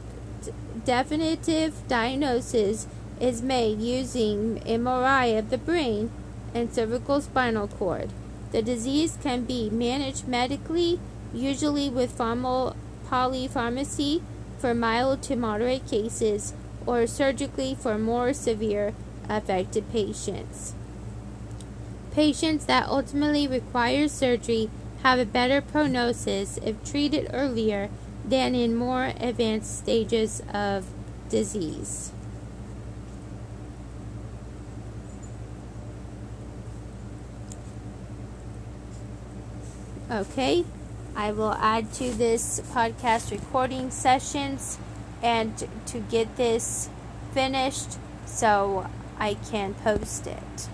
definitive 0.84 1.86
diagnosis 1.88 2.86
is 3.20 3.42
made 3.42 3.80
using 3.80 4.60
MRI 4.60 5.38
of 5.38 5.50
the 5.50 5.58
brain 5.58 6.10
and 6.54 6.72
cervical 6.72 7.20
spinal 7.20 7.68
cord. 7.68 8.10
The 8.52 8.62
disease 8.62 9.18
can 9.22 9.44
be 9.44 9.68
managed 9.70 10.28
medically, 10.28 11.00
usually 11.32 11.90
with 11.90 12.16
polypharmacy 12.16 14.22
for 14.64 14.73
mild 14.73 15.21
to 15.21 15.37
moderate 15.37 15.87
cases, 15.87 16.54
or 16.87 17.06
surgically 17.06 17.75
for 17.75 17.99
more 17.99 18.33
severe 18.33 18.94
affected 19.28 19.92
patients. 19.92 20.73
Patients 22.12 22.64
that 22.64 22.88
ultimately 22.88 23.47
require 23.47 24.09
surgery 24.09 24.71
have 25.02 25.18
a 25.18 25.26
better 25.26 25.61
prognosis 25.61 26.59
if 26.64 26.83
treated 26.83 27.28
earlier 27.35 27.90
than 28.25 28.54
in 28.54 28.75
more 28.75 29.12
advanced 29.21 29.76
stages 29.80 30.42
of 30.54 30.87
disease. 31.28 32.11
Okay, 40.11 40.64
I 41.16 41.30
will 41.30 41.54
add 41.54 41.92
to 41.94 42.11
this 42.11 42.61
podcast 42.73 43.30
recording 43.30 43.90
sessions 43.90 44.78
and 45.23 45.56
to 45.87 46.00
get 46.00 46.37
this 46.37 46.88
finished 47.33 47.99
so 48.26 48.88
I 49.18 49.35
can 49.35 49.74
post 49.74 50.27
it. 50.27 50.68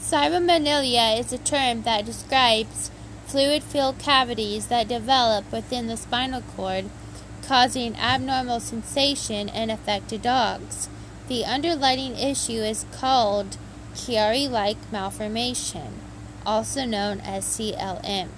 Cyramammalia 0.00 1.18
is 1.18 1.32
a 1.32 1.38
term 1.38 1.82
that 1.82 2.04
describes 2.04 2.90
fluid 3.26 3.62
filled 3.62 3.98
cavities 3.98 4.66
that 4.66 4.86
develop 4.86 5.50
within 5.50 5.86
the 5.86 5.96
spinal 5.96 6.42
cord, 6.42 6.84
causing 7.48 7.96
abnormal 7.96 8.60
sensation 8.60 9.48
in 9.48 9.70
affected 9.70 10.20
dogs. 10.20 10.90
The 11.28 11.46
underlying 11.46 12.18
issue 12.18 12.60
is 12.60 12.84
called 12.92 13.56
Chiari 13.94 14.48
like 14.48 14.76
malformation, 14.92 16.00
also 16.46 16.84
known 16.84 17.20
as 17.20 17.44
CLM. 17.44 18.28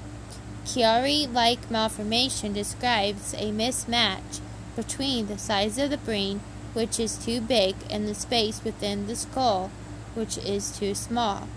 Chiari 0.64 1.32
like 1.32 1.70
malformation 1.70 2.52
describes 2.52 3.34
a 3.34 3.52
mismatch 3.52 4.40
between 4.74 5.26
the 5.26 5.38
size 5.38 5.78
of 5.78 5.90
the 5.90 5.98
brain, 5.98 6.40
which 6.72 6.98
is 7.00 7.16
too 7.16 7.40
big, 7.40 7.76
and 7.88 8.06
the 8.06 8.14
space 8.14 8.62
within 8.64 9.06
the 9.06 9.16
skull, 9.16 9.70
which 10.14 10.36
is 10.38 10.76
too 10.76 10.94
small. 10.94 11.48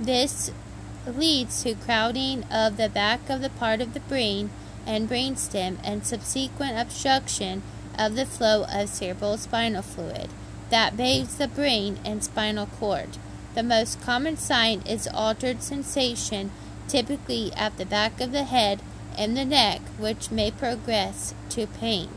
This 0.00 0.50
leads 1.06 1.62
to 1.62 1.74
crowding 1.74 2.44
of 2.44 2.76
the 2.76 2.88
back 2.88 3.30
of 3.30 3.40
the 3.40 3.50
part 3.50 3.80
of 3.80 3.94
the 3.94 4.00
brain 4.00 4.50
and 4.84 5.08
brainstem 5.08 5.78
and 5.84 6.04
subsequent 6.04 6.78
obstruction 6.78 7.62
of 7.98 8.14
the 8.14 8.26
flow 8.26 8.64
of 8.64 8.90
cerebrospinal 8.90 9.84
fluid 9.84 10.28
that 10.70 10.96
bathes 10.96 11.36
the 11.36 11.48
brain 11.48 11.98
and 12.04 12.22
spinal 12.24 12.66
cord. 12.66 13.16
The 13.56 13.62
most 13.62 14.02
common 14.02 14.36
sign 14.36 14.82
is 14.82 15.08
altered 15.14 15.62
sensation, 15.62 16.50
typically 16.88 17.54
at 17.54 17.78
the 17.78 17.86
back 17.86 18.20
of 18.20 18.30
the 18.30 18.44
head 18.44 18.82
and 19.16 19.34
the 19.34 19.46
neck, 19.46 19.80
which 19.98 20.30
may 20.30 20.50
progress 20.50 21.32
to 21.48 21.66
pain. 21.66 22.10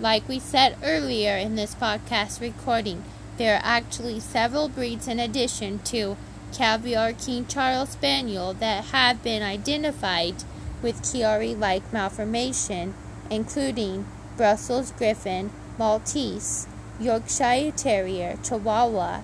Like 0.00 0.26
we 0.26 0.38
said 0.38 0.78
earlier 0.82 1.36
in 1.36 1.56
this 1.56 1.74
podcast 1.74 2.40
recording, 2.40 3.04
there 3.36 3.56
are 3.56 3.62
actually 3.62 4.20
several 4.20 4.70
breeds 4.70 5.08
in 5.08 5.20
addition 5.20 5.80
to 5.80 6.16
Cavalier 6.54 7.12
King 7.12 7.44
Charles 7.46 7.90
Spaniel 7.90 8.54
that 8.54 8.86
have 8.86 9.22
been 9.22 9.42
identified 9.42 10.36
with 10.82 11.02
Chiari 11.02 11.58
like 11.58 11.92
malformation, 11.92 12.94
including 13.30 14.06
Brussels 14.36 14.92
Griffon, 14.92 15.50
Maltese, 15.78 16.66
Yorkshire 17.00 17.72
Terrier, 17.72 18.36
Chihuahua, 18.42 19.22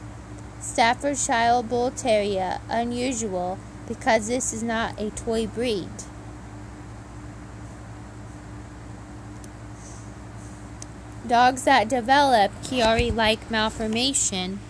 Staffordshire 0.61 1.63
Bull 1.63 1.91
Terrier, 1.91 2.59
unusual 2.69 3.59
because 3.87 4.29
this 4.29 4.53
is 4.53 4.63
not 4.63 4.99
a 5.01 5.11
toy 5.11 5.47
breed. 5.47 5.91
Dogs 11.27 11.65
that 11.65 11.89
develop 11.89 12.53
Chiari 12.63 13.15
like 13.15 13.51
malformation 13.51 14.61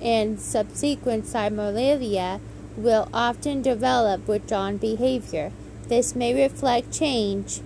and 0.00 0.40
subsequent 0.40 1.24
cyramammalia 1.24 2.40
will 2.76 3.08
often 3.12 3.62
develop 3.62 4.26
withdrawn 4.26 4.76
behavior. 4.76 5.52
This 5.88 6.14
may 6.14 6.34
reflect 6.34 6.92
change 6.92 7.60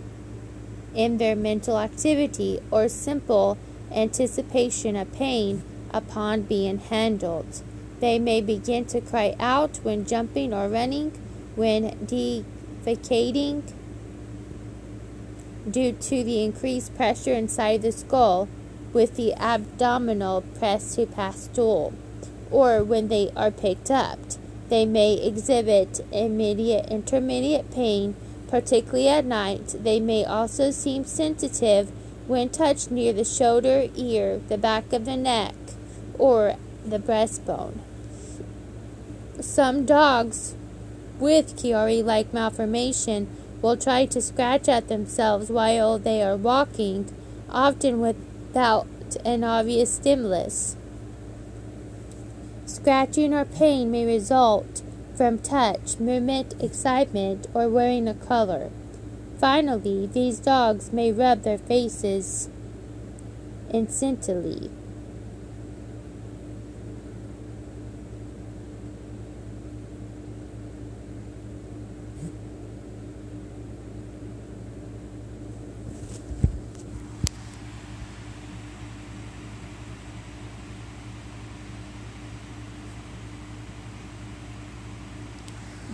in 0.95 1.19
their 1.19 1.37
mental 1.37 1.79
activity 1.79 2.61
or 2.71 2.88
simple 2.88 3.59
anticipation 3.92 4.97
of 4.97 5.12
pain 5.12 5.62
upon 5.92 6.42
being 6.42 6.79
handled. 6.79 7.62
They 8.01 8.19
may 8.19 8.40
begin 8.40 8.85
to 8.87 9.01
cry 9.01 9.35
out 9.38 9.79
when 9.79 10.07
jumping 10.07 10.53
or 10.53 10.69
running, 10.69 11.11
when 11.55 11.92
defecating, 12.07 13.62
due 15.71 15.92
to 15.92 16.23
the 16.23 16.45
increased 16.45 16.95
pressure 16.95 17.33
inside 17.33 17.83
the 17.83 17.92
skull 17.92 18.49
with 18.92 19.16
the 19.16 19.35
abdominal 19.35 20.42
press 20.42 20.97
to 20.97 21.07
pass 21.07 21.45
stool, 21.45 21.92
or 22.51 22.85
when 22.85 23.09
they 23.09 23.31
are 23.37 23.51
picked 23.51 23.90
up. 23.90 24.19
They 24.68 24.85
may 24.85 25.14
exhibit 25.14 26.00
immediate 26.12 26.87
intermediate 26.90 27.70
pain, 27.70 28.16
particularly 28.48 29.09
at 29.09 29.24
night. 29.24 29.76
They 29.83 30.00
may 30.00 30.24
also 30.24 30.70
seem 30.70 31.05
sensitive 31.05 31.92
when 32.26 32.48
touched 32.48 32.90
near 32.90 33.12
the 33.12 33.24
shoulder, 33.24 33.88
ear, 33.94 34.40
the 34.48 34.59
back 34.59 34.92
of 34.92 35.05
the 35.05 35.16
neck, 35.16 35.55
or 36.18 36.57
the 36.85 36.98
breastbone. 36.98 37.79
Some 39.40 39.85
dogs 39.85 40.55
with 41.18 41.57
Chiari 41.57 42.05
like 42.05 42.33
malformation 42.33 43.29
will 43.62 43.76
try 43.76 44.07
to 44.07 44.20
scratch 44.20 44.68
at 44.68 44.88
themselves 44.88 45.50
while 45.50 45.98
they 45.98 46.22
are 46.22 46.37
walking, 46.37 47.14
often 47.48 48.00
without 48.00 48.87
an 49.24 49.44
obvious 49.44 49.94
stimulus. 49.94 50.76
Scratching 52.76 53.32
or 53.32 53.46
pain 53.46 53.90
may 53.90 54.04
result 54.04 54.82
from 55.16 55.38
touch, 55.38 55.98
movement, 55.98 56.54
excitement, 56.62 57.46
or 57.54 57.70
wearing 57.70 58.06
a 58.06 58.12
color. 58.12 58.70
Finally, 59.38 60.06
these 60.08 60.38
dogs 60.38 60.92
may 60.92 61.10
rub 61.10 61.42
their 61.42 61.56
faces 61.56 62.50
instantly. 63.72 64.70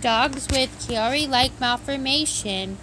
Dogs 0.03 0.49
with 0.51 0.85
Chiari-like 0.85 1.57
malformation 1.61 2.77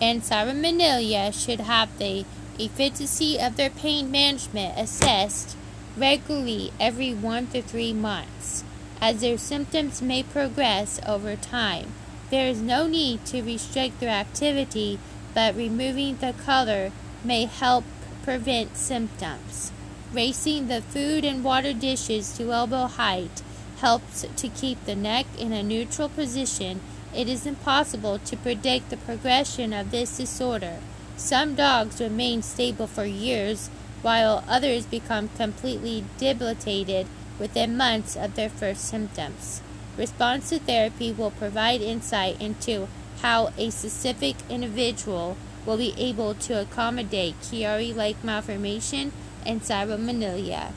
and 0.00 0.22
Ceremonella 0.22 1.30
should 1.30 1.60
have 1.60 1.98
the 1.98 2.24
efficacy 2.58 3.38
of 3.38 3.56
their 3.56 3.68
pain 3.68 4.10
management 4.10 4.78
assessed 4.78 5.58
regularly 5.94 6.72
every 6.80 7.12
one 7.12 7.48
to 7.48 7.60
three 7.60 7.92
months, 7.92 8.64
as 8.98 9.20
their 9.20 9.36
symptoms 9.36 10.00
may 10.00 10.22
progress 10.22 10.98
over 11.06 11.36
time. 11.36 11.92
There 12.30 12.48
is 12.48 12.62
no 12.62 12.86
need 12.86 13.26
to 13.26 13.42
restrict 13.42 14.00
their 14.00 14.08
activity, 14.08 14.98
but 15.34 15.54
removing 15.54 16.16
the 16.16 16.32
collar 16.46 16.92
may 17.22 17.44
help 17.44 17.84
prevent 18.22 18.78
symptoms. 18.78 19.70
Raising 20.14 20.68
the 20.68 20.80
food 20.80 21.26
and 21.26 21.44
water 21.44 21.74
dishes 21.74 22.34
to 22.38 22.52
elbow 22.52 22.86
height 22.86 23.42
helps 23.82 24.24
to 24.36 24.48
keep 24.48 24.82
the 24.84 24.94
neck 24.94 25.26
in 25.36 25.52
a 25.52 25.62
neutral 25.62 26.08
position, 26.08 26.80
it 27.14 27.28
is 27.28 27.44
impossible 27.46 28.18
to 28.20 28.36
predict 28.36 28.88
the 28.88 28.96
progression 28.96 29.72
of 29.72 29.90
this 29.90 30.16
disorder. 30.16 30.78
Some 31.16 31.56
dogs 31.56 32.00
remain 32.00 32.42
stable 32.42 32.86
for 32.86 33.04
years, 33.04 33.68
while 34.00 34.44
others 34.48 34.86
become 34.86 35.28
completely 35.36 36.04
debilitated 36.16 37.06
within 37.38 37.76
months 37.76 38.16
of 38.16 38.34
their 38.34 38.48
first 38.48 38.84
symptoms. 38.84 39.60
Response 39.98 40.48
to 40.48 40.58
therapy 40.60 41.12
will 41.12 41.32
provide 41.32 41.82
insight 41.82 42.40
into 42.40 42.88
how 43.20 43.52
a 43.58 43.70
specific 43.70 44.36
individual 44.48 45.36
will 45.66 45.76
be 45.76 45.92
able 45.98 46.34
to 46.34 46.60
accommodate 46.60 47.34
Chiari-like 47.40 48.22
malformation 48.24 49.12
and 49.44 49.60
Ceremonella. 49.60 50.72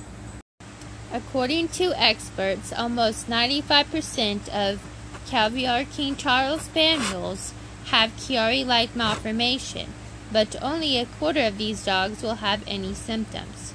According 1.15 1.69
to 1.69 1.93
experts, 1.95 2.73
almost 2.73 3.29
95% 3.29 4.49
of 4.49 4.81
Cavalier 5.29 5.85
King 5.85 6.17
Charles 6.17 6.63
Spaniels 6.63 7.53
have 7.85 8.17
Chiari-like 8.17 8.97
malformation, 8.97 9.93
but 10.29 10.61
only 10.61 10.97
a 10.97 11.05
quarter 11.05 11.39
of 11.45 11.57
these 11.57 11.85
dogs 11.85 12.21
will 12.21 12.43
have 12.43 12.65
any 12.67 12.93
symptoms. 12.93 13.73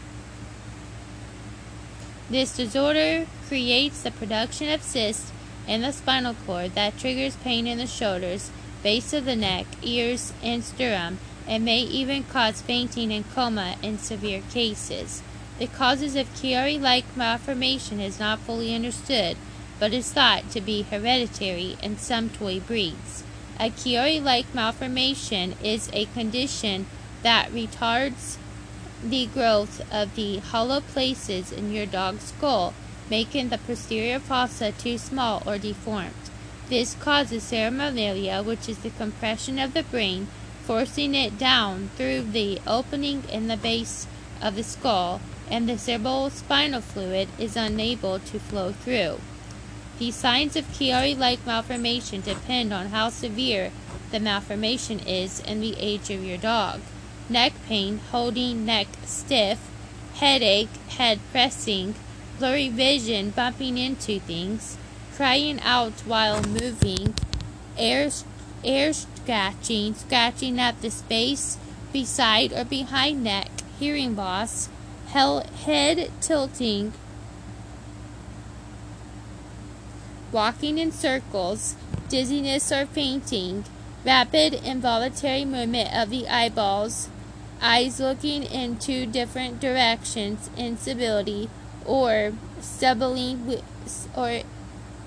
This 2.28 2.54
disorder 2.54 3.26
creates 3.48 4.02
the 4.02 4.10
production 4.10 4.68
of 4.68 4.82
cysts 4.82 5.32
in 5.66 5.80
the 5.80 5.92
spinal 5.92 6.36
cord 6.44 6.74
that 6.74 6.98
triggers 6.98 7.36
pain 7.36 7.66
in 7.66 7.78
the 7.78 7.86
shoulders, 7.86 8.50
base 8.82 9.14
of 9.14 9.24
the 9.24 9.34
neck, 9.34 9.64
ears, 9.80 10.34
and 10.42 10.62
sternum, 10.62 11.18
and 11.46 11.64
may 11.64 11.80
even 11.80 12.22
cause 12.24 12.60
fainting 12.60 13.10
and 13.10 13.24
coma 13.32 13.76
in 13.82 13.96
severe 13.96 14.42
cases. 14.50 15.22
The 15.60 15.66
causes 15.66 16.16
of 16.16 16.32
Chiari-like 16.32 17.14
malformation 17.14 18.00
is 18.00 18.18
not 18.18 18.38
fully 18.38 18.74
understood, 18.74 19.36
but 19.78 19.92
is 19.92 20.10
thought 20.10 20.50
to 20.52 20.60
be 20.62 20.86
hereditary 20.88 21.76
in 21.82 21.98
some 21.98 22.30
toy 22.30 22.60
breeds. 22.60 23.24
A 23.58 23.68
Chiari-like 23.68 24.54
malformation 24.54 25.54
is 25.62 25.90
a 25.92 26.06
condition 26.06 26.86
that 27.22 27.52
retards 27.52 28.38
the 29.04 29.26
growth 29.26 29.82
of 29.92 30.14
the 30.14 30.38
hollow 30.38 30.80
places 30.80 31.52
in 31.52 31.74
your 31.74 31.84
dog's 31.84 32.28
skull, 32.28 32.72
making 33.10 33.50
the 33.50 33.58
posterior 33.58 34.18
fossa 34.18 34.72
too 34.72 34.96
small 34.96 35.42
or 35.44 35.58
deformed. 35.58 36.30
This 36.70 36.94
causes 36.94 37.44
ceremonella, 37.44 38.42
which 38.42 38.66
is 38.66 38.78
the 38.78 38.88
compression 38.88 39.58
of 39.58 39.74
the 39.74 39.82
brain, 39.82 40.28
forcing 40.64 41.14
it 41.14 41.36
down 41.36 41.90
through 41.98 42.22
the 42.32 42.62
opening 42.66 43.24
in 43.30 43.48
the 43.48 43.58
base 43.58 44.06
of 44.40 44.54
the 44.54 44.64
skull 44.64 45.20
and 45.50 45.68
the 45.68 45.74
cerebrospinal 45.74 46.82
fluid 46.82 47.28
is 47.38 47.56
unable 47.56 48.18
to 48.20 48.38
flow 48.38 48.72
through. 48.72 49.18
The 49.98 50.10
signs 50.10 50.56
of 50.56 50.64
Chiari-like 50.72 51.44
malformation 51.44 52.22
depend 52.22 52.72
on 52.72 52.86
how 52.86 53.10
severe 53.10 53.70
the 54.10 54.20
malformation 54.20 54.98
is 55.00 55.40
and 55.40 55.62
the 55.62 55.76
age 55.78 56.08
of 56.10 56.24
your 56.24 56.38
dog. 56.38 56.80
Neck 57.28 57.52
pain, 57.66 58.00
holding 58.10 58.64
neck 58.64 58.88
stiff, 59.04 59.70
headache, 60.14 60.74
head 60.88 61.20
pressing, 61.30 61.94
blurry 62.38 62.68
vision, 62.68 63.30
bumping 63.30 63.76
into 63.76 64.18
things, 64.20 64.78
crying 65.14 65.60
out 65.60 65.92
while 66.06 66.42
moving, 66.42 67.14
air, 67.76 68.10
air 68.64 68.92
scratching, 68.92 69.94
scratching 69.94 70.58
at 70.58 70.80
the 70.80 70.90
space 70.90 71.58
beside 71.92 72.52
or 72.52 72.64
behind 72.64 73.22
neck, 73.22 73.50
hearing 73.78 74.16
loss, 74.16 74.68
head 75.12 76.10
tilting, 76.20 76.92
walking 80.30 80.78
in 80.78 80.92
circles, 80.92 81.74
dizziness 82.08 82.70
or 82.70 82.86
fainting, 82.86 83.64
rapid 84.06 84.54
involuntary 84.54 85.44
movement 85.44 85.92
of 85.92 86.10
the 86.10 86.28
eyeballs, 86.28 87.08
eyes 87.60 87.98
looking 87.98 88.44
in 88.44 88.78
two 88.78 89.04
different 89.04 89.60
directions, 89.60 90.48
instability 90.56 91.50
or 91.84 92.32
stumbling 92.60 93.62
or 94.16 94.40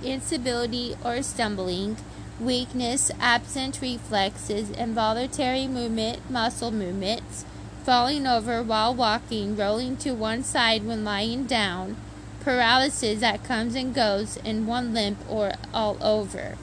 instability 0.04 0.96
or 1.04 1.24
stumbling, 1.24 1.96
weakness, 2.40 3.10
absent 3.20 3.80
reflexes, 3.82 4.70
involuntary 4.72 5.68
movement, 5.68 6.30
muscle 6.30 6.72
movements, 6.72 7.46
falling 7.84 8.26
over 8.26 8.64
while 8.64 8.96
walking, 8.96 9.56
rolling 9.56 9.98
to 9.98 10.12
one 10.12 10.44
side 10.44 10.86
when 10.86 11.04
lying 11.04 11.46
down, 11.46 11.98
paralysis 12.40 13.20
that 13.20 13.44
comes 13.44 13.76
and 13.76 13.94
goes 13.94 14.38
in 14.38 14.66
one 14.66 14.94
limb 14.94 15.18
or 15.30 15.54
all 15.74 15.98
over. 16.02 16.58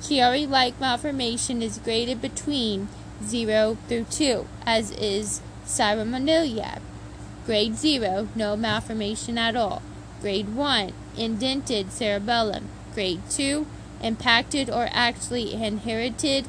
Chiari-like 0.00 0.80
malformation 0.80 1.62
is 1.62 1.78
graded 1.78 2.20
between 2.20 2.88
0 3.24 3.76
through 3.88 4.06
2, 4.10 4.46
as 4.66 4.90
is 4.92 5.40
Ceremonella. 5.64 6.80
Grade 7.46 7.76
0, 7.76 8.28
no 8.34 8.56
malformation 8.56 9.38
at 9.38 9.56
all. 9.56 9.82
Grade 10.20 10.54
1, 10.54 10.92
indented 11.16 11.92
cerebellum. 11.92 12.68
Grade 12.94 13.22
2, 13.30 13.66
impacted 14.02 14.68
or 14.68 14.88
actually 14.92 15.54
inherited 15.54 16.46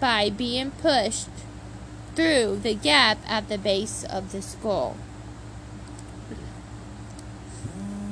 by 0.00 0.30
being 0.30 0.70
pushed 0.70 1.28
through 2.14 2.60
the 2.62 2.74
gap 2.74 3.18
at 3.26 3.48
the 3.48 3.58
base 3.58 4.04
of 4.04 4.32
the 4.32 4.42
skull. 4.42 4.96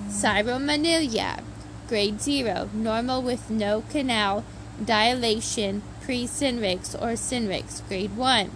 Ceremonella, 0.09 1.43
grade 1.89 2.21
0, 2.21 2.71
normal 2.75 3.23
with 3.23 3.51
no 3.51 3.83
canal 3.91 4.45
dilation 4.85 5.83
pre-syrinx 6.03 6.95
or 6.95 7.17
syrinx, 7.17 7.83
grade 7.89 8.17
1, 8.17 8.51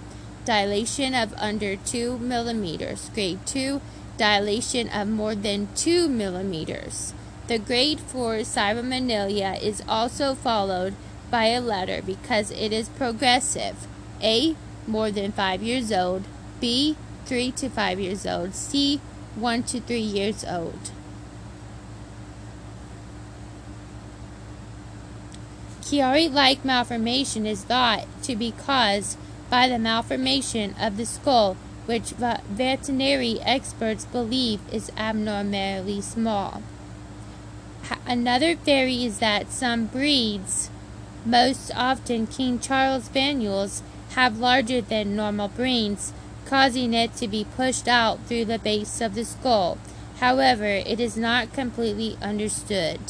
dilation 0.44 1.14
of 1.14 1.32
under 1.36 1.76
2 1.76 2.18
millimeters, 2.18 3.10
grade 3.14 3.38
2, 3.46 3.80
dilation 4.16 4.88
of 4.88 5.08
more 5.08 5.34
than 5.34 5.68
2 5.74 6.08
millimeters. 6.08 7.12
The 7.48 7.58
grade 7.58 8.00
4 8.00 8.38
Ceremonella 8.38 9.60
is 9.62 9.82
also 9.88 10.34
followed 10.34 10.94
by 11.30 11.46
a 11.46 11.60
letter 11.60 12.02
because 12.02 12.50
it 12.50 12.72
is 12.72 12.88
progressive. 12.88 13.86
A. 14.22 14.56
More 14.86 15.10
than 15.10 15.32
5 15.32 15.62
years 15.62 15.92
old. 15.92 16.24
B. 16.60 16.96
3 17.26 17.50
to 17.52 17.68
5 17.68 18.00
years 18.00 18.26
old. 18.26 18.54
C. 18.54 19.00
1 19.34 19.62
to 19.64 19.80
3 19.80 19.98
years 20.00 20.44
old. 20.44 20.90
Chiari-like 25.82 26.64
malformation 26.64 27.46
is 27.46 27.62
thought 27.62 28.06
to 28.22 28.34
be 28.34 28.50
caused 28.50 29.16
by 29.48 29.68
the 29.68 29.78
malformation 29.78 30.74
of 30.80 30.96
the 30.96 31.06
skull, 31.06 31.56
which 31.86 32.10
veterinary 32.10 33.40
experts 33.42 34.04
believe 34.06 34.60
is 34.72 34.90
abnormally 34.96 36.00
small. 36.00 36.62
Another 38.04 38.56
theory 38.56 39.04
is 39.04 39.18
that 39.20 39.52
some 39.52 39.86
breeds 39.86 40.70
most 41.26 41.70
often, 41.74 42.26
King 42.26 42.58
Charles 42.58 43.04
Spaniels 43.04 43.82
have 44.10 44.38
larger 44.38 44.80
than 44.80 45.16
normal 45.16 45.48
brains, 45.48 46.12
causing 46.44 46.94
it 46.94 47.14
to 47.16 47.28
be 47.28 47.44
pushed 47.56 47.88
out 47.88 48.24
through 48.26 48.44
the 48.44 48.58
base 48.58 49.00
of 49.00 49.14
the 49.14 49.24
skull. 49.24 49.78
However, 50.20 50.64
it 50.64 51.00
is 51.00 51.16
not 51.16 51.52
completely 51.52 52.16
understood. 52.22 53.00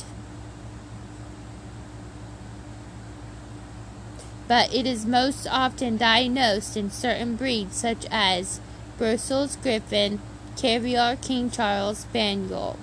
but 4.48 4.72
it 4.72 4.86
is 4.86 5.04
most 5.04 5.46
often 5.50 5.96
diagnosed 5.96 6.76
in 6.76 6.90
certain 6.90 7.36
breeds 7.36 7.76
such 7.76 8.06
as 8.10 8.60
Brussels 8.98 9.56
Griffon, 9.56 10.20
Cavalier 10.56 11.16
King 11.20 11.50
Charles 11.50 11.98
Spaniel. 11.98 12.78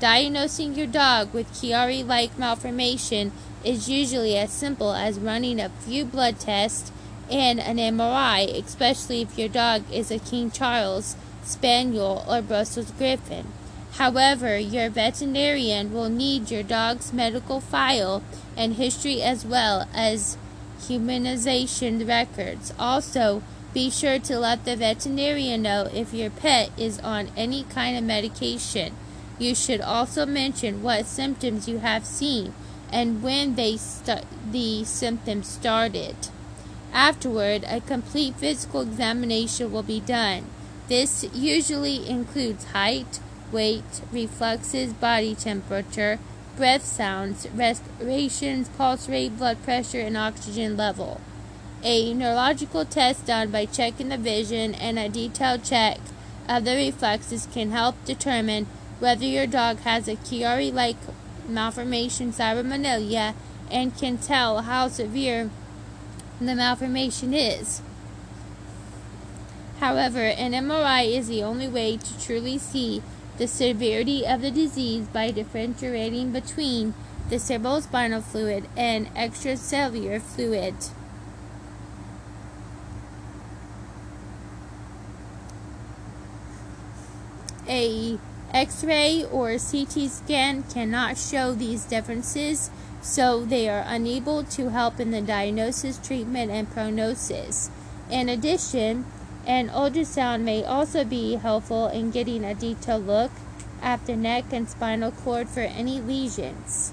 Diagnosing 0.00 0.74
your 0.74 0.86
dog 0.86 1.32
with 1.34 1.52
Chiari 1.52 2.06
like 2.06 2.38
malformation 2.38 3.32
is 3.68 3.86
usually 3.86 4.34
as 4.34 4.50
simple 4.50 4.94
as 4.94 5.18
running 5.18 5.60
a 5.60 5.68
few 5.68 6.02
blood 6.02 6.40
tests 6.40 6.90
and 7.30 7.60
an 7.60 7.76
MRI, 7.76 8.64
especially 8.64 9.20
if 9.20 9.36
your 9.38 9.50
dog 9.50 9.82
is 9.92 10.10
a 10.10 10.18
King 10.18 10.50
Charles 10.50 11.16
Spaniel 11.42 12.24
or 12.26 12.40
Brussels 12.40 12.90
Griffon. 12.92 13.52
However, 13.92 14.56
your 14.56 14.88
veterinarian 14.88 15.92
will 15.92 16.08
need 16.08 16.50
your 16.50 16.62
dog's 16.62 17.12
medical 17.12 17.60
file 17.60 18.22
and 18.56 18.74
history 18.74 19.20
as 19.20 19.44
well 19.44 19.86
as 19.92 20.38
humanization 20.80 22.08
records. 22.08 22.72
Also, 22.78 23.42
be 23.74 23.90
sure 23.90 24.18
to 24.18 24.38
let 24.38 24.64
the 24.64 24.76
veterinarian 24.76 25.60
know 25.60 25.90
if 25.92 26.14
your 26.14 26.30
pet 26.30 26.70
is 26.78 26.98
on 27.00 27.28
any 27.36 27.64
kind 27.64 27.98
of 27.98 28.04
medication. 28.04 28.94
You 29.38 29.54
should 29.54 29.82
also 29.82 30.24
mention 30.24 30.82
what 30.82 31.04
symptoms 31.04 31.68
you 31.68 31.80
have 31.80 32.06
seen 32.06 32.54
and 32.92 33.22
when 33.22 33.54
they 33.54 33.76
st- 33.76 34.24
the 34.52 34.84
symptoms 34.84 35.48
started. 35.48 36.16
Afterward, 36.92 37.64
a 37.68 37.80
complete 37.80 38.36
physical 38.36 38.82
examination 38.82 39.70
will 39.70 39.82
be 39.82 40.00
done. 40.00 40.46
This 40.88 41.24
usually 41.34 42.08
includes 42.08 42.64
height, 42.66 43.20
weight, 43.52 44.00
reflexes, 44.10 44.92
body 44.92 45.34
temperature, 45.34 46.18
breath 46.56 46.84
sounds, 46.84 47.46
respirations, 47.54 48.68
pulse 48.70 49.08
rate, 49.08 49.36
blood 49.38 49.62
pressure, 49.62 50.00
and 50.00 50.16
oxygen 50.16 50.76
level. 50.76 51.20
A 51.82 52.12
neurological 52.12 52.84
test 52.84 53.26
done 53.26 53.50
by 53.50 53.66
checking 53.66 54.08
the 54.08 54.16
vision 54.18 54.74
and 54.74 54.98
a 54.98 55.08
detailed 55.08 55.62
check 55.62 56.00
of 56.48 56.64
the 56.64 56.74
reflexes 56.74 57.46
can 57.52 57.70
help 57.70 58.02
determine 58.04 58.66
whether 58.98 59.24
your 59.24 59.46
dog 59.46 59.78
has 59.80 60.08
a 60.08 60.16
Chiari 60.16 60.72
like 60.72 60.96
malformation 61.48 62.32
cybermelia 62.32 63.34
and 63.70 63.96
can 63.96 64.18
tell 64.18 64.62
how 64.62 64.88
severe 64.88 65.50
the 66.40 66.54
malformation 66.54 67.34
is. 67.34 67.82
However, 69.80 70.20
an 70.20 70.52
MRI 70.52 71.16
is 71.16 71.28
the 71.28 71.42
only 71.42 71.68
way 71.68 71.96
to 71.96 72.20
truly 72.20 72.58
see 72.58 73.02
the 73.38 73.46
severity 73.46 74.26
of 74.26 74.40
the 74.40 74.50
disease 74.50 75.06
by 75.06 75.30
differentiating 75.30 76.32
between 76.32 76.94
the 77.28 77.36
cerebrospinal 77.36 78.22
fluid 78.22 78.66
and 78.76 79.06
extracellular 79.14 80.20
fluid. 80.20 80.74
A 87.68 88.18
X-ray 88.52 89.24
or 89.24 89.58
CT 89.58 90.10
scan 90.10 90.62
cannot 90.64 91.18
show 91.18 91.52
these 91.52 91.84
differences, 91.84 92.70
so 93.02 93.44
they 93.44 93.68
are 93.68 93.84
unable 93.86 94.42
to 94.44 94.70
help 94.70 94.98
in 94.98 95.10
the 95.10 95.20
diagnosis, 95.20 95.98
treatment, 95.98 96.50
and 96.50 96.70
prognosis. 96.70 97.70
In 98.10 98.28
addition, 98.28 99.04
an 99.46 99.68
ultrasound 99.68 100.42
may 100.42 100.64
also 100.64 101.04
be 101.04 101.34
helpful 101.34 101.88
in 101.88 102.10
getting 102.10 102.44
a 102.44 102.54
detailed 102.54 103.06
look 103.06 103.32
at 103.82 104.06
the 104.06 104.16
neck 104.16 104.44
and 104.50 104.68
spinal 104.68 105.12
cord 105.12 105.48
for 105.48 105.60
any 105.60 106.00
lesions 106.00 106.92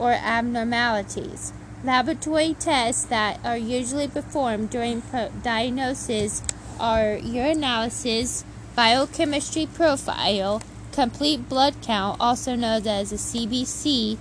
or 0.00 0.12
abnormalities. 0.12 1.52
Laboratory 1.84 2.56
tests 2.58 3.04
that 3.04 3.38
are 3.44 3.56
usually 3.56 4.08
performed 4.08 4.70
during 4.70 5.02
diagnosis 5.42 6.42
are 6.80 7.18
urinalysis, 7.18 8.42
biochemistry 8.74 9.66
profile, 9.66 10.62
complete 10.92 11.48
blood 11.48 11.74
count, 11.82 12.16
also 12.18 12.56
known 12.56 12.86
as 12.86 13.12
a 13.12 13.16
CBC, 13.16 14.16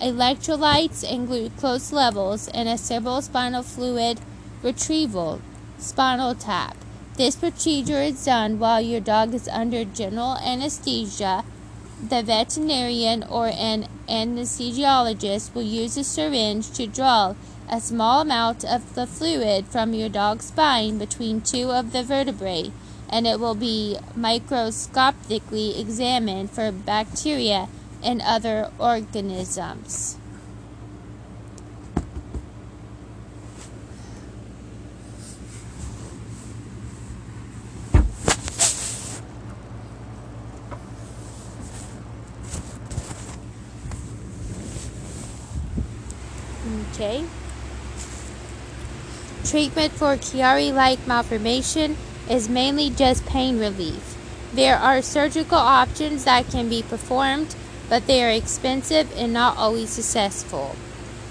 electrolytes 0.00 1.04
and 1.08 1.28
glucose 1.28 1.92
levels, 1.92 2.48
and 2.48 2.68
a 2.68 2.74
cerebrospinal 2.74 3.64
fluid 3.64 4.18
retrieval 4.62 5.40
spinal 5.78 6.34
tap. 6.34 6.76
This 7.16 7.36
procedure 7.36 8.02
is 8.02 8.24
done 8.24 8.58
while 8.58 8.80
your 8.80 9.00
dog 9.00 9.34
is 9.34 9.48
under 9.48 9.84
general 9.84 10.36
anesthesia. 10.38 11.44
The 12.08 12.22
veterinarian 12.22 13.22
or 13.24 13.46
an 13.46 13.88
anesthesiologist 14.08 15.54
will 15.54 15.62
use 15.62 15.96
a 15.96 16.04
syringe 16.04 16.70
to 16.72 16.86
draw 16.86 17.34
a 17.70 17.80
small 17.80 18.20
amount 18.20 18.64
of 18.64 18.94
the 18.94 19.06
fluid 19.06 19.66
from 19.66 19.92
your 19.92 20.08
dog's 20.08 20.46
spine 20.46 20.98
between 20.98 21.40
two 21.40 21.72
of 21.72 21.92
the 21.92 22.02
vertebrae, 22.02 22.70
and 23.08 23.26
it 23.26 23.40
will 23.40 23.54
be 23.54 23.98
microscopically 24.14 25.78
examined 25.80 26.50
for 26.50 26.70
bacteria 26.70 27.68
and 28.02 28.22
other 28.22 28.70
organisms. 28.78 30.16
Okay. 46.92 47.24
Treatment 49.46 49.92
for 49.92 50.16
Chiari 50.16 50.74
like 50.74 51.06
malformation 51.06 51.96
is 52.28 52.48
mainly 52.48 52.90
just 52.90 53.24
pain 53.26 53.60
relief. 53.60 54.16
There 54.52 54.76
are 54.76 55.00
surgical 55.00 55.58
options 55.58 56.24
that 56.24 56.50
can 56.50 56.68
be 56.68 56.82
performed 56.82 57.54
but 57.88 58.08
they 58.08 58.24
are 58.24 58.30
expensive 58.30 59.06
and 59.16 59.32
not 59.32 59.56
always 59.56 59.90
successful. 59.90 60.74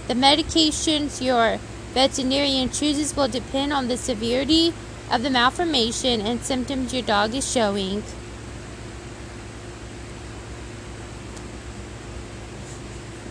The 0.07 0.13
medications 0.13 1.21
your 1.21 1.59
veterinarian 1.93 2.69
chooses 2.69 3.17
will 3.17 3.27
depend 3.27 3.73
on 3.73 3.89
the 3.89 3.97
severity 3.97 4.71
of 5.11 5.21
the 5.21 5.29
malformation 5.29 6.21
and 6.21 6.41
symptoms 6.41 6.93
your 6.93 7.03
dog 7.03 7.35
is 7.35 7.51
showing. 7.51 8.01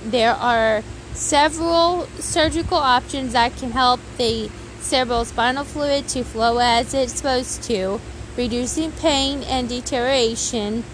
There 0.04 0.34
are 0.34 0.82
several 1.14 2.06
surgical 2.18 2.76
options 2.76 3.32
that 3.32 3.56
can 3.56 3.70
help 3.70 4.00
the 4.18 4.50
cerebrospinal 4.84 5.64
fluid 5.64 6.06
to 6.08 6.22
flow 6.22 6.58
as 6.58 6.94
it's 6.94 7.14
supposed 7.14 7.62
to, 7.64 8.00
reducing 8.36 8.92
pain 8.92 9.42
and 9.44 9.68
deterioration 9.68 10.84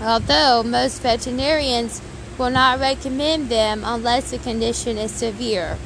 although 0.00 0.62
most 0.62 1.02
veterinarians 1.02 2.00
will 2.38 2.50
not 2.50 2.80
recommend 2.80 3.48
them 3.48 3.82
unless 3.84 4.30
the 4.30 4.38
condition 4.38 4.96
is 4.96 5.10
severe, 5.10 5.76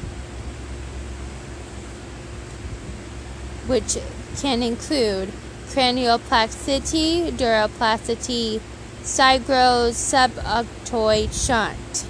which 3.67 3.97
can 4.37 4.63
include 4.63 5.29
cranioplasty, 5.67 7.31
duroplasty, 7.31 8.61
Sigros 9.03 9.93
subarachnoid 9.93 11.29
shunt. 11.45 12.05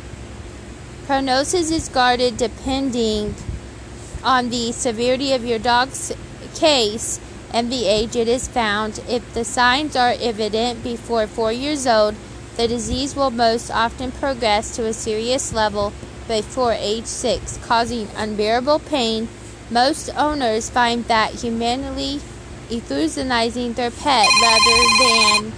Prognosis 1.06 1.70
is 1.70 1.90
guarded 1.90 2.38
depending 2.38 3.36
on 4.26 4.50
the 4.50 4.72
severity 4.72 5.32
of 5.32 5.46
your 5.46 5.60
dog's 5.60 6.12
case 6.56 7.20
and 7.54 7.72
the 7.72 7.86
age 7.86 8.16
it 8.16 8.28
is 8.28 8.48
found. 8.48 9.00
If 9.08 9.34
the 9.34 9.46
signs 9.46 9.96
are 9.96 10.16
evident 10.20 10.84
before 10.84 11.28
four 11.28 11.52
years 11.52 11.86
old, 11.88 12.16
the 12.58 12.68
disease 12.68 13.16
will 13.16 13.32
most 13.32 13.70
often 13.70 14.12
progress 14.12 14.76
to 14.76 14.86
a 14.86 14.94
serious 14.94 15.54
level 15.54 15.94
before 16.28 16.74
age 16.74 17.06
six, 17.06 17.58
causing 17.64 18.08
unbearable 18.18 18.80
pain. 18.80 19.28
Most 19.70 20.10
owners 20.18 20.70
find 20.70 21.06
that 21.06 21.32
humanely 21.32 22.20
euthanizing 22.70 23.76
their 23.76 23.92
pet 23.92 24.28
rather 24.42 24.84
than 25.00 25.54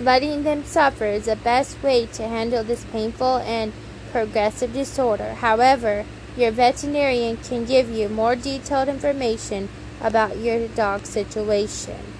letting 0.00 0.42
them 0.42 0.64
suffer 0.64 1.06
is 1.06 1.26
the 1.26 1.36
best 1.36 1.80
way 1.82 2.06
to 2.06 2.26
handle 2.26 2.64
this 2.64 2.84
painful 2.86 3.38
and 3.38 3.72
progressive 4.10 4.72
disorder. 4.72 5.34
However, 5.34 6.04
your 6.36 6.50
veterinarian 6.50 7.36
can 7.38 7.64
give 7.64 7.90
you 7.90 8.08
more 8.08 8.36
detailed 8.36 8.88
information 8.88 9.68
about 10.00 10.38
your 10.38 10.68
dog's 10.68 11.08
situation. 11.08 12.17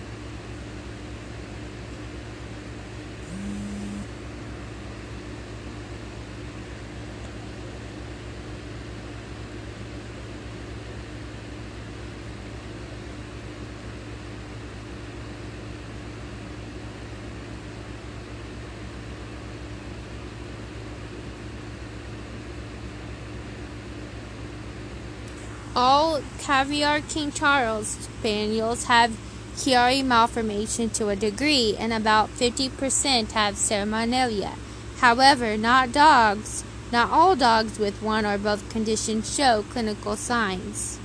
All 25.81 26.23
Cavalier 26.41 27.01
King 27.09 27.31
Charles 27.31 27.87
Spaniels 27.87 28.87
have 28.87 29.17
Chiari 29.55 30.05
malformation 30.05 30.91
to 30.91 31.09
a 31.09 31.15
degree, 31.15 31.77
and 31.79 31.93
about 31.93 32.31
50% 32.31 33.31
have 33.31 33.55
Syringomyelia. 33.55 34.57
However, 34.97 35.57
not 35.57 35.93
dogs, 35.93 36.65
not 36.91 37.13
all 37.13 37.37
dogs 37.37 37.79
with 37.79 38.03
one 38.03 38.27
or 38.27 38.39
both 38.39 38.69
conditions 38.71 39.33
show 39.33 39.65
clinical 39.71 40.17
signs. 40.17 40.99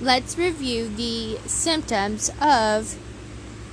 Let's 0.00 0.38
review 0.38 0.88
the 0.88 1.38
symptoms 1.48 2.30
of 2.40 2.96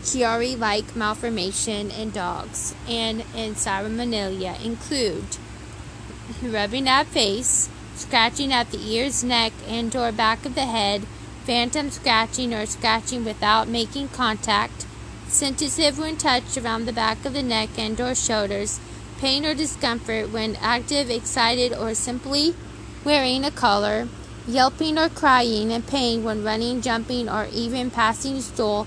Chiari 0.05 0.57
like 0.57 0.95
malformation 0.95 1.89
in 1.89 2.11
dogs 2.11 2.75
and 2.87 3.21
in 3.35 3.55
Syringomyelia 3.55 4.63
include 4.63 5.37
rubbing 6.43 6.87
at 6.87 7.07
face, 7.07 7.69
scratching 7.95 8.53
at 8.53 8.69
the 8.69 8.77
ears, 8.77 9.23
neck, 9.23 9.51
and 9.67 9.95
or 9.95 10.11
back 10.11 10.45
of 10.45 10.53
the 10.53 10.67
head, 10.67 11.01
phantom 11.45 11.89
scratching 11.89 12.53
or 12.53 12.67
scratching 12.67 13.25
without 13.25 13.67
making 13.67 14.09
contact, 14.09 14.85
sensitive 15.27 15.97
when 15.97 16.17
touched 16.17 16.55
around 16.55 16.85
the 16.85 16.93
back 16.93 17.25
of 17.25 17.33
the 17.33 17.41
neck 17.41 17.69
and 17.79 17.99
or 17.99 18.13
shoulders, 18.13 18.79
pain 19.17 19.43
or 19.43 19.55
discomfort 19.55 20.31
when 20.31 20.55
active, 20.57 21.09
excited, 21.09 21.73
or 21.73 21.95
simply 21.95 22.53
wearing 23.03 23.43
a 23.43 23.49
collar, 23.49 24.07
yelping 24.47 24.99
or 24.99 25.09
crying 25.09 25.71
in 25.71 25.81
pain 25.81 26.23
when 26.23 26.43
running, 26.43 26.79
jumping, 26.79 27.27
or 27.27 27.47
even 27.51 27.89
passing 27.89 28.39
stool, 28.39 28.85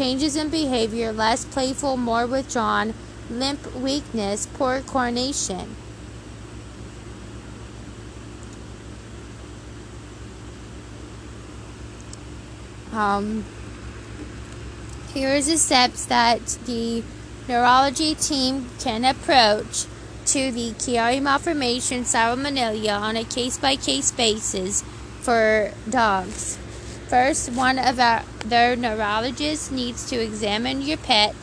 changes 0.00 0.34
in 0.34 0.48
behavior, 0.48 1.12
less 1.12 1.44
playful, 1.44 1.94
more 1.94 2.26
withdrawn, 2.26 2.94
limp 3.28 3.74
weakness, 3.74 4.46
poor 4.54 4.80
coordination. 4.80 5.76
Um, 12.94 13.44
here's 15.12 15.48
the 15.48 15.58
steps 15.58 16.06
that 16.06 16.46
the 16.64 17.02
neurology 17.46 18.14
team 18.14 18.70
can 18.78 19.04
approach 19.04 19.84
to 20.24 20.50
the 20.50 20.70
Chiari 20.80 21.20
malformation 21.20 22.04
syringomyelia 22.04 22.98
on 22.98 23.18
a 23.18 23.24
case 23.24 23.58
by 23.58 23.76
case 23.76 24.10
basis 24.12 24.82
for 25.20 25.74
dogs. 25.90 26.56
First, 27.10 27.50
one 27.50 27.80
of 27.80 27.98
our, 27.98 28.22
their 28.46 28.76
neurologists 28.76 29.72
needs 29.72 30.08
to 30.10 30.22
examine 30.22 30.80
your 30.80 30.96
pet 30.96 31.34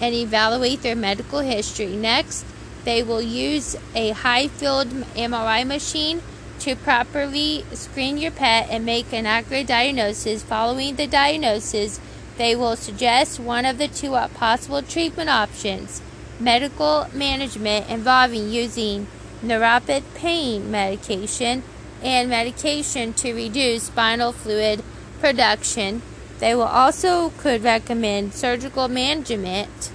and 0.00 0.14
evaluate 0.14 0.82
their 0.82 0.94
medical 0.94 1.40
history. 1.40 1.96
Next, 1.96 2.44
they 2.84 3.02
will 3.02 3.20
use 3.20 3.74
a 3.92 4.10
high 4.10 4.46
field 4.46 4.86
MRI 5.16 5.66
machine 5.66 6.22
to 6.60 6.76
properly 6.76 7.64
screen 7.72 8.18
your 8.18 8.30
pet 8.30 8.68
and 8.70 8.86
make 8.86 9.12
an 9.12 9.26
accurate 9.26 9.66
diagnosis. 9.66 10.44
Following 10.44 10.94
the 10.94 11.08
diagnosis, 11.08 11.98
they 12.38 12.54
will 12.54 12.76
suggest 12.76 13.40
one 13.40 13.64
of 13.64 13.78
the 13.78 13.88
two 13.88 14.12
possible 14.34 14.80
treatment 14.80 15.28
options 15.28 16.02
medical 16.38 17.08
management 17.12 17.90
involving 17.90 18.48
using 18.48 19.08
neuropathic 19.42 20.04
pain 20.14 20.70
medication 20.70 21.64
and 22.00 22.30
medication 22.30 23.12
to 23.12 23.34
reduce 23.34 23.84
spinal 23.84 24.30
fluid 24.30 24.84
production. 25.20 26.02
They 26.38 26.54
will 26.54 26.62
also 26.62 27.30
could 27.38 27.64
recommend 27.64 28.34
surgical 28.34 28.88
management 28.88 29.90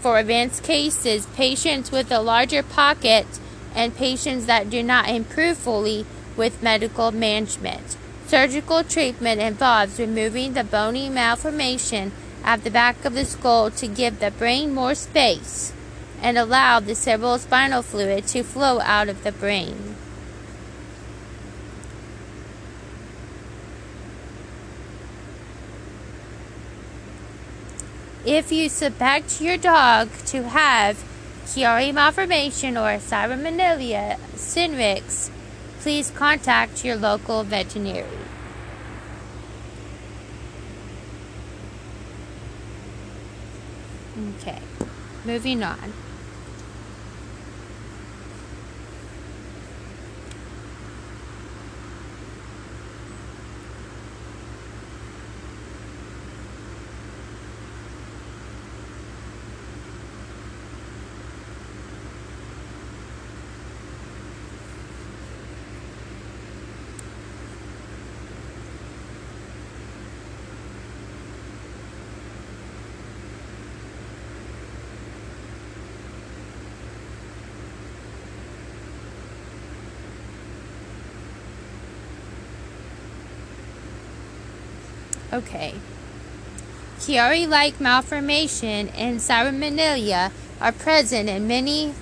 for 0.00 0.18
advanced 0.18 0.62
cases, 0.62 1.26
patients 1.34 1.90
with 1.90 2.10
a 2.10 2.20
larger 2.20 2.62
pocket, 2.62 3.26
and 3.74 3.96
patients 3.96 4.46
that 4.46 4.70
do 4.70 4.82
not 4.82 5.08
improve 5.08 5.58
fully 5.58 6.06
with 6.36 6.62
medical 6.62 7.12
management. 7.12 7.96
Surgical 8.26 8.84
treatment 8.84 9.40
involves 9.40 9.98
removing 9.98 10.54
the 10.54 10.64
bony 10.64 11.08
malformation 11.08 12.12
at 12.42 12.64
the 12.64 12.70
back 12.70 13.04
of 13.04 13.14
the 13.14 13.24
skull 13.24 13.70
to 13.70 13.86
give 13.86 14.20
the 14.20 14.30
brain 14.30 14.74
more 14.74 14.94
space 14.94 15.72
and 16.22 16.38
allow 16.38 16.80
the 16.80 16.92
cerebrospinal 16.92 17.84
fluid 17.84 18.26
to 18.26 18.42
flow 18.42 18.80
out 18.80 19.08
of 19.08 19.24
the 19.24 19.32
brain. 19.32 19.97
If 28.24 28.52
you 28.52 28.68
suspect 28.68 29.40
your 29.40 29.56
dog 29.56 30.10
to 30.26 30.48
have 30.48 31.02
Chiari 31.46 31.94
malformation 31.94 32.76
or 32.76 32.98
Syringomyelia 32.98 34.18
syrinx, 34.36 35.30
please 35.80 36.10
contact 36.10 36.84
your 36.84 36.96
local 36.96 37.44
veterinarian. 37.44 38.28
Okay, 44.40 44.58
moving 45.24 45.62
on. 45.62 45.92
Okay. 85.38 85.74
Chiari 86.98 87.48
like 87.48 87.80
malformation 87.80 88.88
and 88.88 89.20
syringomyelia 89.20 90.32
are 90.60 90.72
present 90.72 91.28
in 91.28 91.46
many 91.46 91.94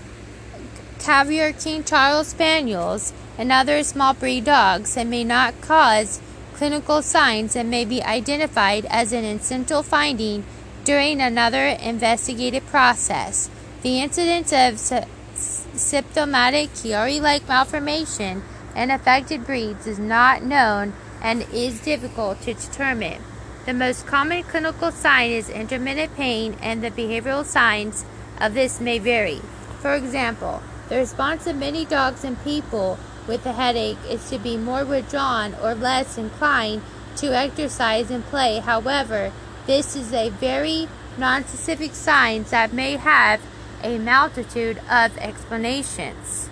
Cavalier 0.98 1.52
King 1.52 1.84
Charles 1.84 2.28
Spaniels 2.28 3.12
and 3.36 3.52
other 3.52 3.82
small 3.82 4.14
breed 4.14 4.46
dogs 4.46 4.96
and 4.96 5.10
may 5.10 5.22
not 5.22 5.60
cause 5.60 6.18
clinical 6.54 7.02
signs 7.02 7.54
and 7.54 7.68
may 7.68 7.84
be 7.84 8.02
identified 8.02 8.86
as 8.86 9.12
an 9.12 9.24
incidental 9.24 9.82
finding 9.82 10.42
during 10.84 11.20
another 11.20 11.66
investigative 11.66 12.64
process. 12.68 13.50
The 13.82 14.00
incidence 14.00 14.50
of 14.50 14.80
symptomatic 15.74 16.70
Chiari 16.70 17.20
like 17.20 17.46
malformation 17.46 18.42
in 18.74 18.90
affected 18.90 19.44
breeds 19.44 19.86
is 19.86 19.98
not 19.98 20.42
known 20.42 20.94
and 21.26 21.44
is 21.52 21.80
difficult 21.80 22.40
to 22.42 22.54
determine. 22.54 23.20
The 23.64 23.74
most 23.74 24.06
common 24.06 24.44
clinical 24.44 24.92
sign 24.92 25.32
is 25.32 25.50
intermittent 25.50 26.14
pain, 26.14 26.56
and 26.62 26.84
the 26.84 26.92
behavioral 26.92 27.44
signs 27.44 28.04
of 28.40 28.54
this 28.54 28.80
may 28.80 29.00
vary. 29.00 29.40
For 29.80 29.96
example, 29.96 30.62
the 30.88 30.98
response 30.98 31.48
of 31.48 31.56
many 31.56 31.84
dogs 31.84 32.22
and 32.22 32.40
people 32.44 32.96
with 33.26 33.44
a 33.44 33.54
headache 33.54 33.98
is 34.08 34.30
to 34.30 34.38
be 34.38 34.56
more 34.56 34.84
withdrawn 34.84 35.56
or 35.60 35.74
less 35.74 36.16
inclined 36.16 36.82
to 37.16 37.36
exercise 37.36 38.08
and 38.08 38.24
play. 38.26 38.60
However, 38.60 39.32
this 39.66 39.96
is 39.96 40.12
a 40.12 40.28
very 40.28 40.86
non-specific 41.18 41.92
sign 41.96 42.44
that 42.50 42.72
may 42.72 42.94
have 42.94 43.40
a 43.82 43.98
multitude 43.98 44.78
of 44.88 45.18
explanations. 45.18 46.45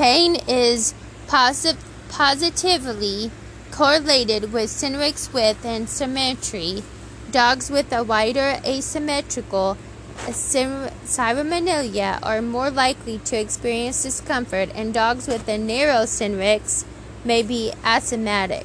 Pain 0.00 0.36
is 0.48 0.94
posit- 1.28 1.76
positively 2.08 3.30
correlated 3.70 4.50
with 4.50 4.70
syrinx 4.70 5.30
width 5.30 5.62
and 5.62 5.90
symmetry. 5.90 6.82
Dogs 7.30 7.70
with 7.70 7.92
a 7.92 8.02
wider 8.02 8.58
asymmetrical 8.64 9.76
Syringomyelia 10.16 12.18
are 12.22 12.40
more 12.40 12.70
likely 12.70 13.18
to 13.26 13.36
experience 13.36 14.02
discomfort, 14.02 14.70
and 14.74 14.94
dogs 14.94 15.28
with 15.28 15.46
a 15.46 15.58
narrow 15.58 16.06
syrinx 16.06 16.86
may 17.22 17.42
be 17.42 17.70
asthmatic. 17.84 18.64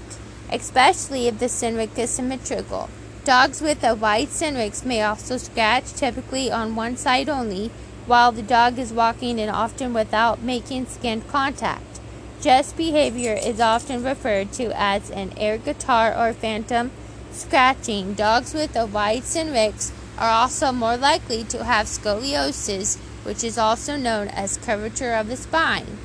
especially 0.50 1.28
if 1.28 1.40
the 1.40 1.50
syrinx 1.50 1.98
is 1.98 2.12
symmetrical. 2.12 2.88
Dogs 3.26 3.60
with 3.60 3.84
a 3.84 3.94
wide 3.94 4.30
Cineric 4.30 4.86
may 4.86 5.02
also 5.02 5.36
scratch, 5.36 5.92
typically 5.92 6.50
on 6.50 6.78
one 6.78 6.96
side 6.96 7.28
only, 7.28 7.72
while 8.06 8.32
the 8.32 8.42
dog 8.44 8.78
is 8.78 8.94
walking 8.94 9.40
and 9.40 9.50
often 9.50 9.94
without 9.94 10.42
making 10.42 10.86
skin 10.86 11.22
contact. 11.22 12.00
Just 12.42 12.78
behavior 12.78 13.34
is 13.34 13.60
often 13.60 14.04
referred 14.04 14.52
to 14.54 14.72
as 14.80 15.10
an 15.10 15.34
air 15.38 15.58
guitar 15.58 16.14
or 16.16 16.34
phantom 16.34 16.92
scratching. 17.32 18.14
Dogs 18.14 18.54
with 18.54 18.76
a 18.76 18.86
wide 18.86 19.24
syrinx 19.24 19.92
are 20.18 20.30
also 20.30 20.72
more 20.72 20.98
likely 20.98 21.44
to 21.46 21.64
have 21.64 21.88
scoliosis, 21.88 22.98
which 23.24 23.44
is 23.44 23.58
also 23.58 23.98
known 23.98 24.28
as 24.28 24.58
curvature 24.58 25.14
of 25.14 25.28
the 25.28 25.36
spine. 25.36 25.98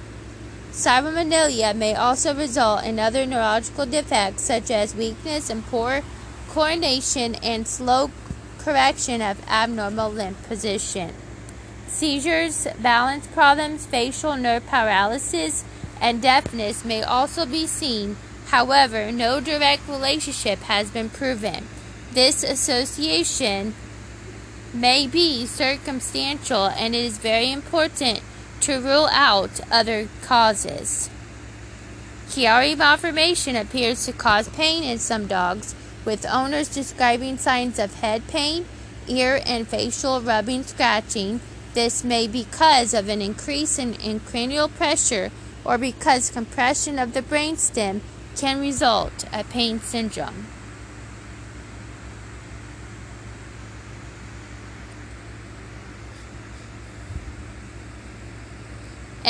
Syringomyelia 0.73 1.75
may 1.75 1.95
also 1.95 2.35
result 2.35 2.85
in 2.85 2.99
other 2.99 3.27
neurological 3.27 3.87
defects 3.87 4.43
such 4.45 4.71
as 4.71 4.95
weakness 4.95 5.51
and 5.51 5.67
poor 5.67 6.03
coordination 6.49 7.35
and 7.37 7.67
slow 7.67 8.11
correction 8.59 9.21
of 9.21 9.43
abnormal 9.49 10.11
limb 10.11 10.35
position. 10.47 11.13
Seizures, 11.91 12.67
balance 12.81 13.27
problems, 13.27 13.85
facial 13.85 14.37
nerve 14.37 14.67
paralysis, 14.67 15.65
and 16.01 16.23
deafness 16.23 16.85
may 16.85 17.03
also 17.03 17.45
be 17.45 17.67
seen. 17.67 18.17
However, 18.47 19.13
no 19.13 19.41
direct 19.41 19.87
relationship 19.87 20.61
has 20.61 20.91
been 20.91 21.11
proven. 21.11 21.67
This 22.13 22.43
association 22.43 23.75
may 24.73 25.07
be 25.07 25.47
circumstantial 25.47 26.67
and 26.67 26.95
it 26.95 27.05
is 27.05 27.19
very 27.19 27.51
important 27.51 28.23
to 28.61 28.81
rule 28.81 29.09
out 29.11 29.61
other 29.71 30.09
causes. 30.23 31.11
Chiari 32.29 32.77
malformation 32.77 33.57
appears 33.57 34.07
to 34.07 34.13
cause 34.13 34.49
pain 34.49 34.85
in 34.85 34.99
some 34.99 35.27
dogs, 35.27 35.75
with 36.05 36.25
owners 36.27 36.69
describing 36.69 37.37
signs 37.37 37.79
of 37.79 37.95
head 37.95 38.27
pain, 38.29 38.67
ear 39.09 39.41
and 39.45 39.67
facial 39.67 40.21
rubbing 40.21 40.63
scratching. 40.63 41.41
This 41.75 42.03
may 42.03 42.27
be 42.27 42.45
because 42.45 42.95
of 42.95 43.09
an 43.09 43.23
increase 43.23 43.79
in, 43.79 43.95
in 43.95 44.21
cranial 44.21 44.69
pressure 44.69 45.31
or 45.65 45.79
because 45.79 46.31
compression 46.31 46.99
of 46.99 47.13
the 47.13 47.23
brainstem 47.23 48.01
can 48.37 48.61
result 48.61 49.25
a 49.33 49.45
pain 49.45 49.81
syndrome. 49.81 50.47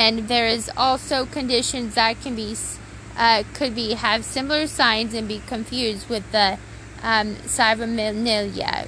and 0.00 0.28
there 0.28 0.46
is 0.46 0.70
also 0.76 1.26
conditions 1.26 1.94
that 1.94 2.20
can 2.22 2.34
be 2.34 2.56
uh, 3.16 3.42
could 3.52 3.74
be 3.74 3.94
have 3.94 4.24
similar 4.24 4.66
signs 4.66 5.12
and 5.12 5.28
be 5.28 5.42
confused 5.46 6.08
with 6.08 6.30
the 6.32 6.58
um, 7.02 7.34
Syringomyelia 7.36 8.86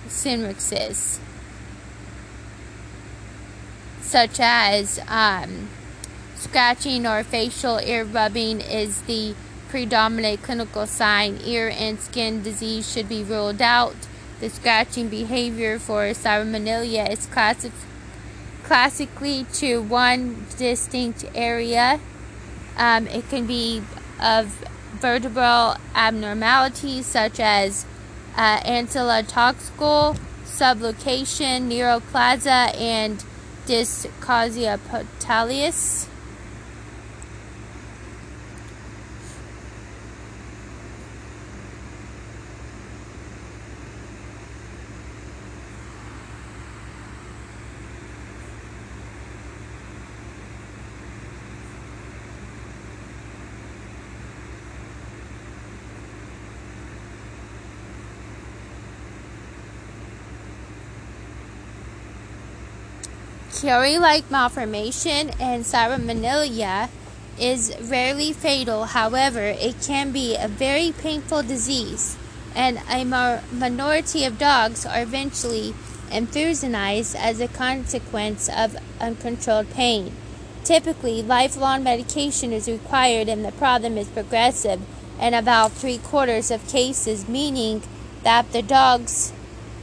such 4.12 4.38
as 4.40 5.00
um, 5.08 5.70
scratching 6.34 7.06
or 7.06 7.24
facial 7.24 7.78
ear 7.78 8.04
rubbing 8.04 8.60
is 8.60 9.00
the 9.02 9.34
predominant 9.70 10.42
clinical 10.42 10.86
sign. 10.86 11.38
Ear 11.46 11.72
and 11.74 11.98
skin 11.98 12.42
disease 12.42 12.92
should 12.92 13.08
be 13.08 13.24
ruled 13.24 13.62
out. 13.62 13.96
The 14.40 14.50
scratching 14.50 15.08
behavior 15.08 15.78
for 15.78 16.02
Syringomyelia 16.10 17.10
is 17.10 17.24
classified 17.24 17.88
classically 18.64 19.46
to 19.54 19.80
one 19.80 20.46
distinct 20.58 21.24
area. 21.34 21.98
Um, 22.76 23.06
it 23.06 23.26
can 23.30 23.46
be 23.46 23.82
of 24.20 24.46
vertebral 25.00 25.76
abnormalities 25.94 27.06
such 27.06 27.40
as 27.40 27.86
uh, 28.36 28.60
ankyloscopic 28.60 30.18
subluxation, 30.44 31.68
neuroplasia, 31.68 32.78
and 32.78 33.24
dyscausia 33.72 34.76
potalis. 63.62 63.98
Chiari-like 63.98 64.30
malformation 64.30 65.30
and 65.40 65.64
Syringomyelia 65.64 66.88
is 67.38 67.74
rarely 67.80 68.32
fatal. 68.32 68.84
However, 68.84 69.40
it 69.40 69.80
can 69.80 70.12
be 70.12 70.36
a 70.36 70.48
very 70.48 70.92
painful 70.92 71.42
disease, 71.42 72.16
and 72.54 72.80
a 72.90 73.04
minority 73.04 74.24
of 74.24 74.38
dogs 74.38 74.84
are 74.84 75.02
eventually 75.02 75.74
euthanized 76.10 77.16
as 77.16 77.40
a 77.40 77.48
consequence 77.48 78.48
of 78.48 78.76
uncontrolled 79.00 79.70
pain. 79.70 80.12
Typically, 80.64 81.22
lifelong 81.22 81.82
medication 81.82 82.52
is 82.52 82.68
required, 82.68 83.28
and 83.28 83.44
the 83.44 83.52
problem 83.52 83.96
is 83.96 84.08
progressive 84.08 84.80
in 85.20 85.34
about 85.34 85.72
three 85.72 85.98
quarters 85.98 86.50
of 86.50 86.68
cases, 86.68 87.28
meaning 87.28 87.82
that 88.22 88.52
the 88.52 88.62
dogs 88.62 89.32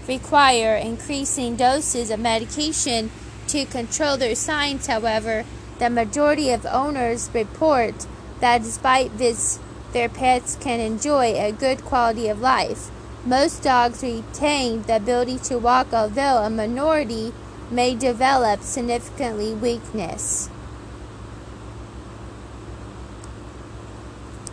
require 0.08 0.76
increasing 0.76 1.56
doses 1.56 2.10
of 2.10 2.20
medication 2.20 3.12
to 3.50 3.66
control 3.66 4.18
their 4.18 4.36
signs, 4.36 4.88
however, 4.88 5.46
the 5.80 5.90
majority 5.90 6.52
of 6.52 6.66
owners 6.66 7.30
report 7.34 8.06
that 8.40 8.64
despite 8.64 9.18
this, 9.18 9.60
their 9.94 10.10
pets 10.10 10.58
can 10.60 10.80
enjoy 10.80 11.34
a 11.34 11.52
good 11.52 11.84
quality 11.84 12.28
of 12.28 12.42
life. 12.42 12.90
Most 13.26 13.64
dogs 13.64 14.04
retain 14.04 14.84
the 14.84 14.96
ability 14.96 15.40
to 15.40 15.58
walk, 15.58 15.94
although 15.94 16.44
a 16.44 16.50
minority 16.50 17.34
may 17.72 17.96
develop 17.96 18.62
significantly 18.62 19.54
weakness. 19.54 20.48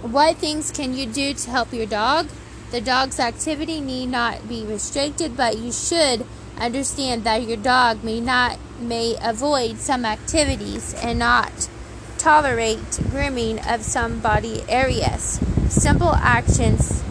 What 0.03 0.37
things 0.37 0.71
can 0.71 0.95
you 0.95 1.07
do 1.07 1.35
to 1.35 1.51
help 1.51 1.73
your 1.73 1.87
dog? 1.87 2.29
The 2.71 2.81
dog's 2.81 3.19
activity 3.21 3.81
need 3.81 4.07
not 4.07 4.49
be 4.49 4.65
restricted, 4.65 5.37
but 5.37 5.59
you 5.59 5.73
should 5.73 6.25
understand 6.59 7.25
that 7.25 7.43
your 7.43 7.57
dog 7.57 8.03
may 8.03 8.21
not 8.21 8.59
may 8.81 9.17
avoid 9.23 9.79
some 9.79 10.05
activities 10.05 10.95
and 11.03 11.19
not 11.19 11.69
tolerate 12.19 13.01
grooming 13.11 13.59
of 13.67 13.83
some 13.83 14.21
body 14.21 14.63
areas. 14.69 15.41
Simple 15.69 16.15
actions 16.15 17.03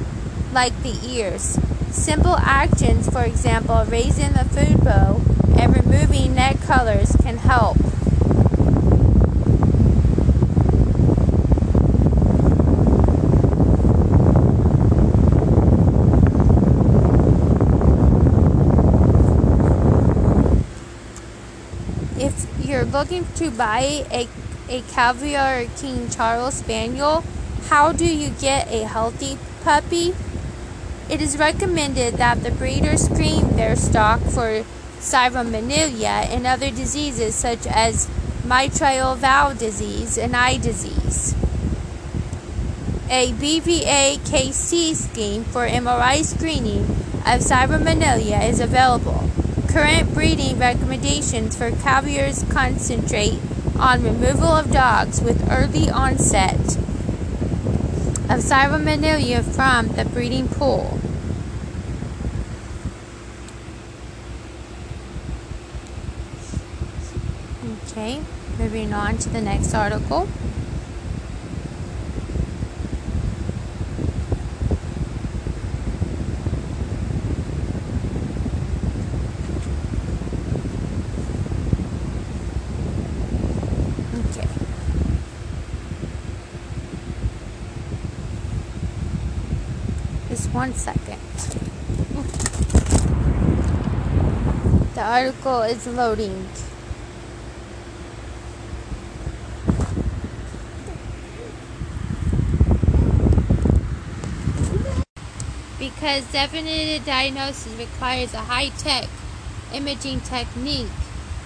like 0.51 0.73
the 0.83 0.97
ears. 1.07 1.59
Simple 1.91 2.35
actions, 2.37 3.09
for 3.09 3.23
example, 3.23 3.83
raising 3.85 4.33
the 4.33 4.45
food 4.45 4.83
bowl 4.83 5.21
and 5.57 5.75
removing 5.75 6.35
neck 6.35 6.59
colors 6.61 7.15
can 7.21 7.37
help. 7.37 7.77
Looking 22.95 23.27
to 23.35 23.51
buy 23.51 24.05
a, 24.09 24.25
a 24.69 24.79
Cavalier 24.83 25.67
King 25.75 26.09
Charles 26.09 26.53
Spaniel, 26.53 27.25
how 27.67 27.91
do 27.91 28.05
you 28.05 28.29
get 28.29 28.71
a 28.71 28.87
healthy 28.87 29.37
puppy? 29.65 30.15
It 31.09 31.21
is 31.21 31.37
recommended 31.37 32.13
that 32.13 32.41
the 32.41 32.51
breeder 32.51 32.95
screen 32.95 33.57
their 33.57 33.75
stock 33.75 34.21
for 34.21 34.63
Syringomyelia 35.01 36.31
and 36.31 36.47
other 36.47 36.71
diseases 36.71 37.35
such 37.35 37.67
as 37.67 38.07
mitral 38.45 39.15
valve 39.15 39.59
disease 39.59 40.17
and 40.17 40.33
eye 40.33 40.55
disease. 40.55 41.35
A 43.09 43.33
BVA 43.33 44.19
KC 44.19 44.95
scheme 44.95 45.43
for 45.43 45.67
MRI 45.67 46.23
screening 46.23 46.83
of 47.25 47.41
Syringomyelia 47.41 48.47
is 48.47 48.61
available. 48.61 49.29
Current 49.75 50.13
breeding 50.13 50.57
recommendations 50.57 51.57
for 51.57 51.69
Cavaliers 51.69 52.45
concentrate 52.49 53.41
on 53.77 54.03
removal 54.03 54.47
of 54.47 54.71
dogs 54.71 55.21
with 55.21 55.51
early 55.51 55.89
onset 55.89 56.77
of 58.31 58.39
Syringomyelia 58.39 59.43
from 59.43 59.89
the 59.89 60.05
breeding 60.05 60.47
pool. 60.47 60.97
Okay, 67.89 68.21
moving 68.57 68.93
on 68.93 69.17
to 69.17 69.27
the 69.27 69.41
next 69.41 69.73
article. 69.73 70.29
Just 90.27 90.51
one 90.65 90.73
second. 90.73 91.19
The 94.95 95.03
article 95.03 95.61
is 95.61 95.85
loading. 95.85 96.47
Because 105.77 106.25
definitive 106.31 107.05
diagnosis 107.05 107.71
requires 107.77 108.33
a 108.33 108.39
high-tech 108.39 109.07
imaging 109.71 110.21
technique, 110.21 110.87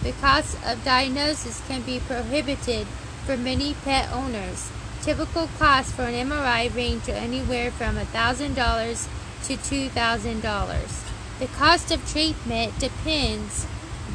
the 0.02 0.14
cost 0.22 0.56
of 0.66 0.82
diagnosis 0.86 1.62
can 1.68 1.82
be 1.82 2.00
prohibited 2.00 2.88
for 3.26 3.36
many 3.36 3.74
pet 3.84 4.10
owners. 4.14 4.72
Typical 5.02 5.48
costs 5.58 5.94
for 5.94 6.04
an 6.04 6.30
MRI 6.30 6.76
range 6.76 7.08
anywhere 7.08 7.72
from 7.72 7.96
$1,000 7.96 9.08
to 9.46 9.56
$2,000. 9.56 11.40
The 11.40 11.48
cost 11.48 11.92
of 11.92 12.12
treatment 12.12 12.78
depends 12.80 13.66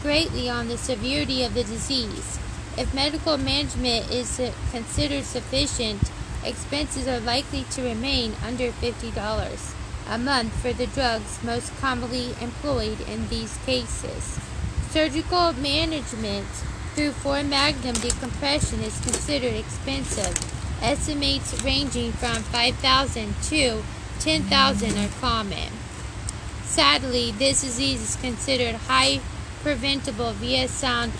greatly 0.03 0.51
on 0.51 0.68
the 0.68 0.76
severity 0.76 1.43
of 1.43 1.55
the 1.55 1.64
disease. 1.64 2.39
If 2.76 2.93
medical 2.93 3.39
management 3.39 4.11
is 4.11 4.39
considered 4.70 5.24
sufficient, 5.24 6.11
expenses 6.45 7.09
are 7.09 7.20
likely 7.20 7.64
to 7.70 7.82
remain 7.82 8.35
under 8.45 8.70
$50 8.70 9.74
a 10.07 10.18
month 10.18 10.53
for 10.61 10.74
the 10.74 10.87
drugs 10.89 11.43
most 11.43 11.74
commonly 11.80 12.35
employed 12.43 13.01
in 13.09 13.28
these 13.28 13.57
cases. 13.64 14.39
Surgical 14.91 15.55
management 15.55 16.47
through 16.95 17.12
foramen 17.12 17.49
magnum 17.51 17.95
decompression 17.95 18.80
is 18.80 19.01
considered 19.01 19.55
expensive. 19.55 20.54
Estimates 20.83 21.62
ranging 21.62 22.12
from 22.12 22.43
5,000 22.43 23.35
to 23.45 23.83
10,000 24.20 24.99
are 24.99 25.09
common. 25.20 25.70
Sadly, 26.64 27.31
this 27.33 27.62
disease 27.62 28.03
is 28.03 28.16
considered 28.16 28.75
high 28.75 29.20
preventable 29.62 30.33
via 30.33 30.68
sound 30.68 31.12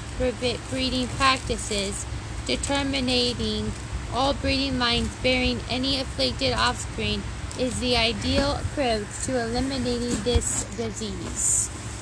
breeding 0.71 1.09
practices, 1.09 2.05
determining 2.47 3.73
all 4.13 4.35
breeding 4.35 4.79
lines 4.79 5.15
bearing 5.23 5.61
any 5.71 5.99
afflicted 6.01 6.53
offspring 6.53 7.23
is 7.59 7.81
the 7.81 7.97
ideal 7.97 8.53
approach 8.53 9.07
to 9.25 9.41
eliminating 9.41 10.23
this 10.25 10.65
disease. 10.77 11.71